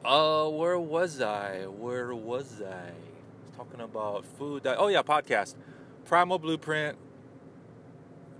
Uh, 0.04 0.48
where 0.50 0.78
was 0.78 1.20
I? 1.20 1.62
Where 1.66 2.14
was 2.14 2.60
I? 2.62 2.90
Talking 3.56 3.80
about 3.80 4.24
food. 4.24 4.66
Oh 4.66 4.88
yeah, 4.88 5.02
podcast. 5.02 5.54
Primal 6.04 6.38
Blueprint. 6.38 6.98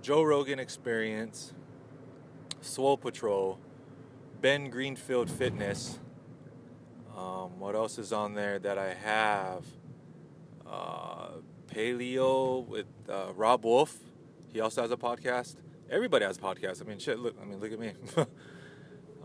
Joe 0.01 0.21
Rogan 0.23 0.59
Experience. 0.59 1.53
Swole 2.61 2.97
Patrol. 2.97 3.59
Ben 4.41 4.69
Greenfield 4.69 5.29
Fitness. 5.31 5.99
Um, 7.17 7.59
what 7.59 7.75
else 7.75 7.97
is 7.97 8.11
on 8.13 8.35
there 8.35 8.59
that 8.59 8.77
I 8.77 8.93
have? 8.93 9.65
uh, 10.65 11.27
Paleo 11.67 12.65
with 12.67 12.85
uh, 13.09 13.33
Robb 13.35 13.65
Wolf. 13.65 13.97
He 14.51 14.59
also 14.59 14.81
has 14.81 14.91
a 14.91 14.97
podcast. 14.97 15.55
Everybody 15.89 16.25
has 16.25 16.37
podcasts. 16.37 16.81
I 16.81 16.85
mean, 16.85 16.99
shit. 16.99 17.19
Look, 17.19 17.35
I 17.41 17.45
mean, 17.45 17.59
look 17.59 17.71
at 17.71 17.79
me. 17.79 17.93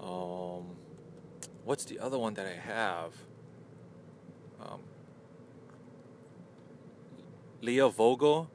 um, 0.03 0.77
what's 1.71 1.85
the 1.85 2.01
other 2.01 2.19
one 2.19 2.35
that 2.35 2.49
I 2.49 2.59
have? 2.69 3.13
Um, 4.61 4.81
Leah 7.61 7.89
Vogel. 7.89 8.51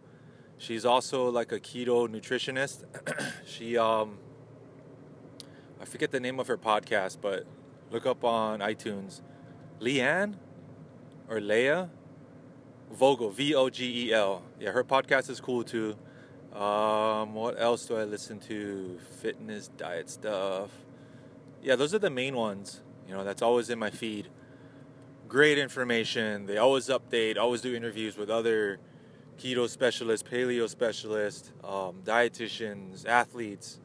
She's 0.57 0.83
also 0.83 1.29
like 1.29 1.53
a 1.53 1.59
keto 1.61 2.09
nutritionist. 2.09 2.83
she 3.45 3.77
um, 3.77 4.17
I 5.79 5.85
forget 5.85 6.11
the 6.11 6.19
name 6.19 6.41
of 6.41 6.47
her 6.47 6.57
podcast, 6.57 7.19
but 7.21 7.45
look 7.89 8.05
up 8.05 8.25
on 8.25 8.59
iTunes. 8.59 9.21
Leanne 9.79 10.35
or 11.29 11.39
Leah 11.39 11.89
Vogel, 12.91 13.29
V 13.29 13.55
O 13.55 13.69
G 13.69 14.09
E 14.09 14.13
L. 14.13 14.43
Yeah, 14.59 14.71
her 14.71 14.83
podcast 14.83 15.29
is 15.29 15.39
cool 15.39 15.63
too. 15.63 15.95
Um, 16.53 17.33
what 17.33 17.55
else 17.57 17.85
do 17.85 17.95
I 17.95 18.03
listen 18.03 18.39
to? 18.41 18.99
Fitness, 19.21 19.69
diet 19.69 20.09
stuff. 20.09 20.69
Yeah, 21.61 21.77
those 21.77 21.95
are 21.95 21.99
the 21.99 22.09
main 22.09 22.35
ones. 22.35 22.81
You 23.07 23.13
know, 23.13 23.23
that's 23.23 23.41
always 23.41 23.69
in 23.69 23.79
my 23.79 23.89
feed. 23.89 24.29
Great 25.27 25.57
information. 25.57 26.45
They 26.45 26.57
always 26.57 26.87
update, 26.87 27.37
always 27.37 27.61
do 27.61 27.75
interviews 27.75 28.17
with 28.17 28.29
other 28.29 28.79
keto 29.37 29.67
specialists, 29.67 30.27
paleo 30.27 30.69
specialists, 30.69 31.51
um, 31.63 32.01
dietitians, 32.03 33.05
athletes, 33.05 33.79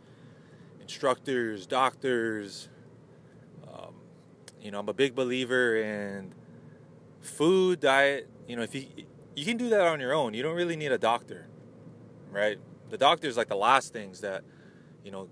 instructors, 0.80 1.66
doctors. 1.66 2.68
Um, 3.66 3.94
you 4.61 4.70
know, 4.70 4.80
I'm 4.80 4.88
a 4.88 4.94
big 4.94 5.14
believer 5.14 5.76
in 5.76 6.35
food, 7.20 7.80
diet, 7.80 8.28
you 8.46 8.56
know, 8.56 8.62
if 8.62 8.74
you 8.74 8.87
you 9.37 9.44
can 9.44 9.56
do 9.56 9.68
that 9.70 9.83
on 9.83 10.00
your 10.00 10.12
own. 10.12 10.35
You 10.35 10.42
don't 10.42 10.56
really 10.56 10.76
need 10.76 10.92
a 10.92 10.98
doctor, 10.98 11.46
right? 12.30 12.59
The 12.90 12.98
doctor 12.98 13.28
is 13.28 13.37
like 13.37 13.48
the 13.48 13.56
last 13.56 13.92
things 13.92 14.20
that 14.20 14.42
you 15.04 15.11
know 15.11 15.28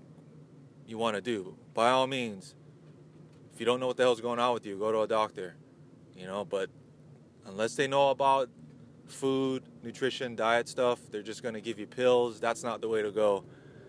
you 0.87 0.97
want 0.97 1.15
to 1.15 1.21
do. 1.21 1.55
By 1.73 1.91
all 1.91 2.07
means, 2.07 2.55
if 3.59 3.61
you 3.61 3.65
don't 3.65 3.81
know 3.81 3.87
what 3.87 3.97
the 3.97 4.03
hell's 4.03 4.21
going 4.21 4.39
on 4.39 4.53
with 4.53 4.65
you, 4.65 4.77
go 4.77 4.89
to 4.89 5.01
a 5.01 5.07
doctor. 5.07 5.53
You 6.15 6.25
know, 6.25 6.45
but 6.45 6.69
unless 7.45 7.75
they 7.75 7.87
know 7.87 8.09
about 8.09 8.47
food, 9.07 9.63
nutrition, 9.83 10.37
diet 10.37 10.69
stuff, 10.69 10.97
they're 11.11 11.21
just 11.21 11.43
going 11.43 11.55
to 11.55 11.59
give 11.59 11.77
you 11.77 11.85
pills. 11.85 12.39
That's 12.39 12.63
not 12.63 12.79
the 12.79 12.87
way 12.87 13.01
to 13.01 13.11
go. 13.11 13.43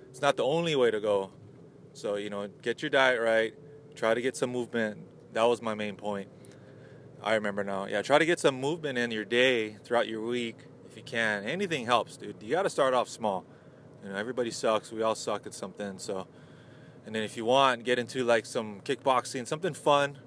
It's 0.09 0.21
not 0.21 0.37
the 0.37 0.43
only 0.43 0.75
way 0.75 0.91
to 0.91 0.99
go. 0.99 1.31
So, 1.93 2.17
you 2.17 2.31
know, 2.31 2.49
get 2.63 2.83
your 2.83 2.91
diet 2.91 3.21
right, 3.21 3.55
try 3.95 4.13
to 4.13 4.21
get 4.21 4.37
some 4.37 4.51
movement. 4.51 4.99
That 5.35 5.45
was 5.45 5.63
my 5.63 5.75
main 5.75 5.95
point. 5.95 6.27
I 7.23 7.35
remember 7.35 7.63
now. 7.63 7.87
Yeah, 7.87 8.03
try 8.03 8.19
to 8.19 8.27
get 8.27 8.41
some 8.41 8.61
movement 8.61 8.99
in 8.99 9.13
your 9.13 9.25
day 9.25 9.77
throughout 9.85 10.09
your 10.09 10.23
week 10.23 10.57
if 10.85 10.97
you 10.97 11.05
can. 11.05 11.45
Anything 11.45 11.87
helps, 11.87 12.17
dude. 12.17 12.35
You 12.41 12.51
got 12.51 12.65
to 12.65 12.71
start 12.71 12.93
off 12.93 13.09
small. 13.09 13.45
You 14.03 14.11
know, 14.11 14.17
everybody 14.17 14.51
sucks. 14.51 14.91
We 14.91 15.03
all 15.03 15.15
suck 15.15 15.47
at 15.47 15.55
something. 15.55 16.01
So, 16.01 16.27
and 17.07 17.15
then 17.15 17.23
if 17.23 17.37
you 17.37 17.45
want, 17.45 17.85
get 17.85 17.99
into 17.99 18.25
like 18.25 18.47
some 18.47 18.81
kickboxing, 18.81 19.47
something 19.47 19.75
fun. 19.75 20.19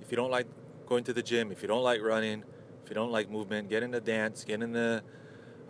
If 0.00 0.10
you 0.10 0.16
don't 0.16 0.30
like 0.30 0.46
going 0.86 1.04
to 1.04 1.12
the 1.12 1.22
gym, 1.22 1.50
if 1.50 1.62
you 1.62 1.68
don't 1.68 1.82
like 1.82 2.02
running, 2.02 2.44
if 2.84 2.90
you 2.90 2.94
don't 2.94 3.10
like 3.10 3.30
movement, 3.30 3.68
get 3.68 3.82
into 3.82 4.00
dance, 4.00 4.44
get 4.44 4.62
into 4.62 5.02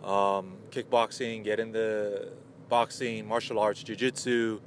um, 0.03 0.57
kickboxing, 0.71 1.43
get 1.43 1.59
into 1.59 2.29
boxing, 2.69 3.27
martial 3.27 3.59
arts, 3.59 3.81
jiu-jitsu, 3.81 4.59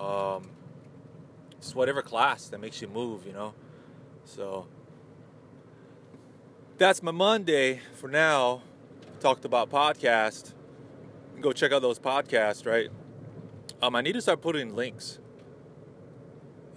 um, 0.00 0.50
just 1.60 1.74
whatever 1.74 2.02
class 2.02 2.48
that 2.48 2.60
makes 2.60 2.82
you 2.82 2.88
move, 2.88 3.26
you 3.26 3.32
know. 3.32 3.54
So 4.24 4.66
that's 6.78 7.02
my 7.02 7.12
Monday 7.12 7.80
for 7.94 8.08
now. 8.08 8.62
Talked 9.20 9.44
about 9.46 9.70
podcast. 9.70 10.52
Go 11.40 11.52
check 11.52 11.72
out 11.72 11.80
those 11.80 11.98
podcasts, 11.98 12.66
right? 12.66 12.90
Um, 13.82 13.94
I 13.94 14.00
need 14.00 14.12
to 14.14 14.22
start 14.22 14.40
putting 14.40 14.74
links 14.74 15.18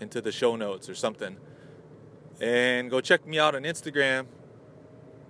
into 0.01 0.21
the 0.21 0.31
show 0.31 0.55
notes 0.55 0.89
or 0.89 0.95
something. 0.95 1.37
And 2.41 2.89
go 2.89 2.99
check 2.99 3.25
me 3.25 3.39
out 3.39 3.55
on 3.55 3.63
Instagram. 3.63 4.25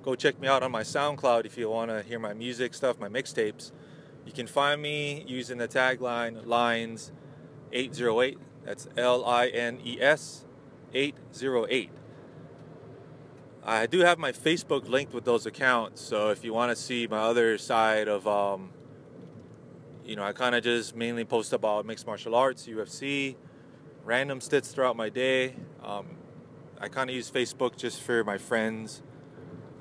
Go 0.01 0.15
check 0.15 0.39
me 0.39 0.47
out 0.47 0.63
on 0.63 0.71
my 0.71 0.81
SoundCloud 0.81 1.45
if 1.45 1.57
you 1.57 1.69
want 1.69 1.91
to 1.91 2.01
hear 2.01 2.19
my 2.19 2.33
music 2.33 2.73
stuff, 2.73 2.99
my 2.99 3.09
mixtapes. 3.09 3.71
You 4.25 4.31
can 4.31 4.47
find 4.47 4.81
me 4.81 5.23
using 5.27 5.57
the 5.57 5.67
tagline 5.67 6.45
lines 6.45 7.11
808. 7.71 8.37
That's 8.65 8.87
L 8.97 9.25
I 9.25 9.47
N 9.47 9.79
E 9.83 10.01
S 10.01 10.45
808. 10.93 11.91
I 13.63 13.85
do 13.85 13.99
have 13.99 14.17
my 14.17 14.31
Facebook 14.31 14.87
linked 14.87 15.13
with 15.13 15.25
those 15.25 15.45
accounts, 15.45 16.01
so 16.01 16.29
if 16.29 16.43
you 16.43 16.53
want 16.53 16.71
to 16.71 16.75
see 16.75 17.05
my 17.07 17.19
other 17.19 17.57
side 17.57 18.07
of, 18.07 18.27
um, 18.27 18.71
you 20.09 20.15
know, 20.15 20.23
I 20.23 20.33
kind 20.33 20.55
of 20.55 20.63
just 20.63 20.95
mainly 20.95 21.23
post 21.23 21.53
about 21.53 21.85
mixed 21.85 22.07
martial 22.07 22.33
arts, 22.33 22.65
UFC, 22.65 23.35
random 24.03 24.41
stits 24.41 24.71
throughout 24.71 24.97
my 24.97 25.07
day. 25.09 25.53
Um, 25.83 26.07
I 26.81 26.87
kind 26.87 27.11
of 27.11 27.15
use 27.15 27.29
Facebook 27.29 27.77
just 27.77 28.01
for 28.01 28.23
my 28.23 28.39
friends, 28.39 29.03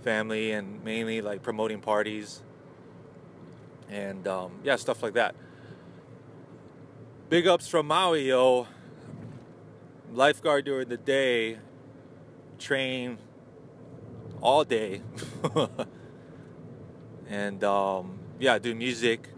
family, 0.02 0.52
and 0.52 0.84
mainly 0.84 1.22
like 1.22 1.42
promoting 1.42 1.80
parties 1.80 2.42
and 3.88 4.28
um, 4.28 4.52
yeah, 4.62 4.76
stuff 4.76 5.02
like 5.02 5.14
that. 5.14 5.34
Big 7.30 7.46
ups 7.46 7.66
from 7.66 7.86
Maui, 7.86 8.28
yo. 8.28 8.66
Lifeguard 10.12 10.66
during 10.66 10.90
the 10.90 10.98
day, 10.98 11.58
train 12.58 13.16
all 14.42 14.62
day. 14.62 15.00
and 17.30 17.64
um, 17.64 18.18
yeah, 18.38 18.58
do 18.58 18.74
music. 18.74 19.30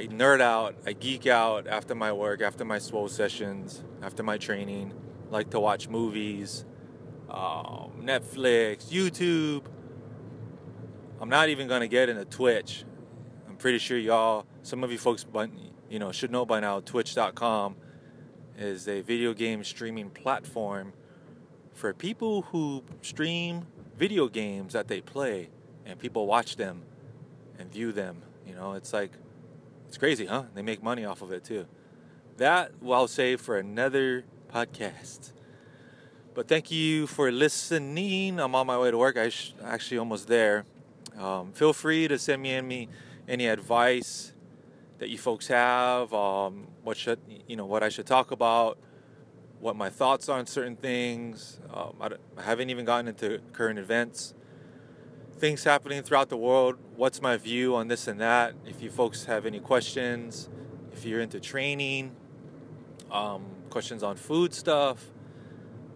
I 0.00 0.06
nerd 0.06 0.40
out, 0.40 0.76
I 0.86 0.94
geek 0.94 1.26
out 1.26 1.66
after 1.66 1.94
my 1.94 2.10
work, 2.10 2.40
after 2.40 2.64
my 2.64 2.78
swole 2.78 3.08
sessions, 3.08 3.84
after 4.00 4.22
my 4.22 4.38
training. 4.38 4.94
like 5.28 5.50
to 5.50 5.60
watch 5.60 5.90
movies. 5.90 6.64
um, 7.28 7.92
Netflix, 8.00 8.86
YouTube. 8.86 9.64
I'm 11.20 11.28
not 11.28 11.50
even 11.50 11.68
gonna 11.68 11.86
get 11.86 12.08
into 12.08 12.24
Twitch. 12.24 12.84
I'm 13.46 13.56
pretty 13.56 13.76
sure 13.76 13.98
y'all, 13.98 14.46
some 14.62 14.82
of 14.82 14.90
you 14.90 14.96
folks, 14.96 15.26
you 15.90 15.98
know, 15.98 16.12
should 16.12 16.30
know 16.30 16.46
by 16.46 16.60
now. 16.60 16.80
Twitch.com 16.80 17.76
is 18.56 18.88
a 18.88 19.02
video 19.02 19.34
game 19.34 19.62
streaming 19.62 20.08
platform 20.08 20.94
for 21.74 21.92
people 21.92 22.40
who 22.40 22.82
stream 23.02 23.66
video 23.98 24.28
games 24.28 24.72
that 24.72 24.88
they 24.88 25.02
play, 25.02 25.50
and 25.84 25.98
people 25.98 26.26
watch 26.26 26.56
them 26.56 26.84
and 27.58 27.70
view 27.70 27.92
them. 27.92 28.22
You 28.46 28.54
know, 28.54 28.72
it's 28.72 28.94
like 28.94 29.12
it's 29.90 29.98
crazy, 29.98 30.26
huh? 30.26 30.44
They 30.54 30.62
make 30.62 30.84
money 30.84 31.04
off 31.04 31.20
of 31.20 31.32
it 31.32 31.42
too. 31.42 31.66
That 32.36 32.70
I'll 32.88 33.08
save 33.08 33.40
for 33.40 33.58
another 33.58 34.22
podcast. 34.48 35.32
But 36.32 36.46
thank 36.46 36.70
you 36.70 37.08
for 37.08 37.32
listening. 37.32 38.38
I'm 38.38 38.54
on 38.54 38.68
my 38.68 38.78
way 38.78 38.92
to 38.92 38.96
work. 38.96 39.16
I 39.16 39.30
sh- 39.30 39.52
actually 39.64 39.98
almost 39.98 40.28
there. 40.28 40.64
Um, 41.18 41.50
feel 41.50 41.72
free 41.72 42.06
to 42.06 42.20
send 42.20 42.40
me 42.40 42.52
any 42.52 42.88
any 43.26 43.48
advice 43.48 44.32
that 44.98 45.08
you 45.08 45.18
folks 45.18 45.48
have. 45.48 46.14
Um, 46.14 46.68
what 46.84 46.96
should 46.96 47.18
you 47.48 47.56
know? 47.56 47.66
What 47.66 47.82
I 47.82 47.88
should 47.88 48.06
talk 48.06 48.30
about? 48.30 48.78
What 49.58 49.74
my 49.74 49.90
thoughts 49.90 50.28
on 50.28 50.46
certain 50.46 50.76
things? 50.76 51.58
Um, 51.74 51.96
I, 52.00 52.10
I 52.38 52.42
haven't 52.42 52.70
even 52.70 52.84
gotten 52.84 53.08
into 53.08 53.40
current 53.52 53.80
events 53.80 54.34
things 55.40 55.64
happening 55.64 56.02
throughout 56.02 56.28
the 56.28 56.36
world. 56.36 56.76
What's 56.96 57.22
my 57.22 57.36
view 57.38 57.74
on 57.74 57.88
this 57.88 58.06
and 58.06 58.20
that? 58.20 58.54
If 58.66 58.82
you 58.82 58.90
folks 58.90 59.24
have 59.24 59.46
any 59.46 59.58
questions, 59.58 60.48
if 60.92 61.04
you're 61.04 61.20
into 61.20 61.40
training, 61.40 62.14
um, 63.10 63.46
questions 63.70 64.02
on 64.02 64.16
food 64.16 64.52
stuff, 64.52 65.04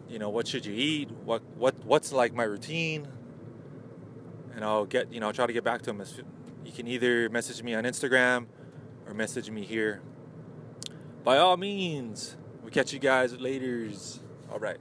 you 0.08 0.18
know, 0.18 0.30
what 0.30 0.48
should 0.48 0.64
you 0.64 0.74
eat? 0.74 1.10
What 1.10 1.42
what 1.56 1.74
what's 1.84 2.12
like 2.12 2.34
my 2.34 2.44
routine? 2.44 3.06
And 4.54 4.64
I'll 4.64 4.86
get 4.86 5.12
you 5.12 5.20
know 5.20 5.26
I'll 5.26 5.32
try 5.32 5.46
to 5.46 5.52
get 5.52 5.64
back 5.64 5.82
to 5.82 5.92
them. 5.92 6.02
You 6.64 6.72
can 6.72 6.88
either 6.88 7.28
message 7.28 7.62
me 7.62 7.74
on 7.74 7.84
Instagram 7.84 8.46
or 9.06 9.14
message 9.14 9.50
me 9.50 9.62
here. 9.64 10.00
By 11.22 11.38
all 11.38 11.56
means, 11.56 12.36
we 12.62 12.70
catch 12.70 12.92
you 12.92 12.98
guys 12.98 13.38
later. 13.38 13.88
All 14.50 14.58
right. 14.58 14.78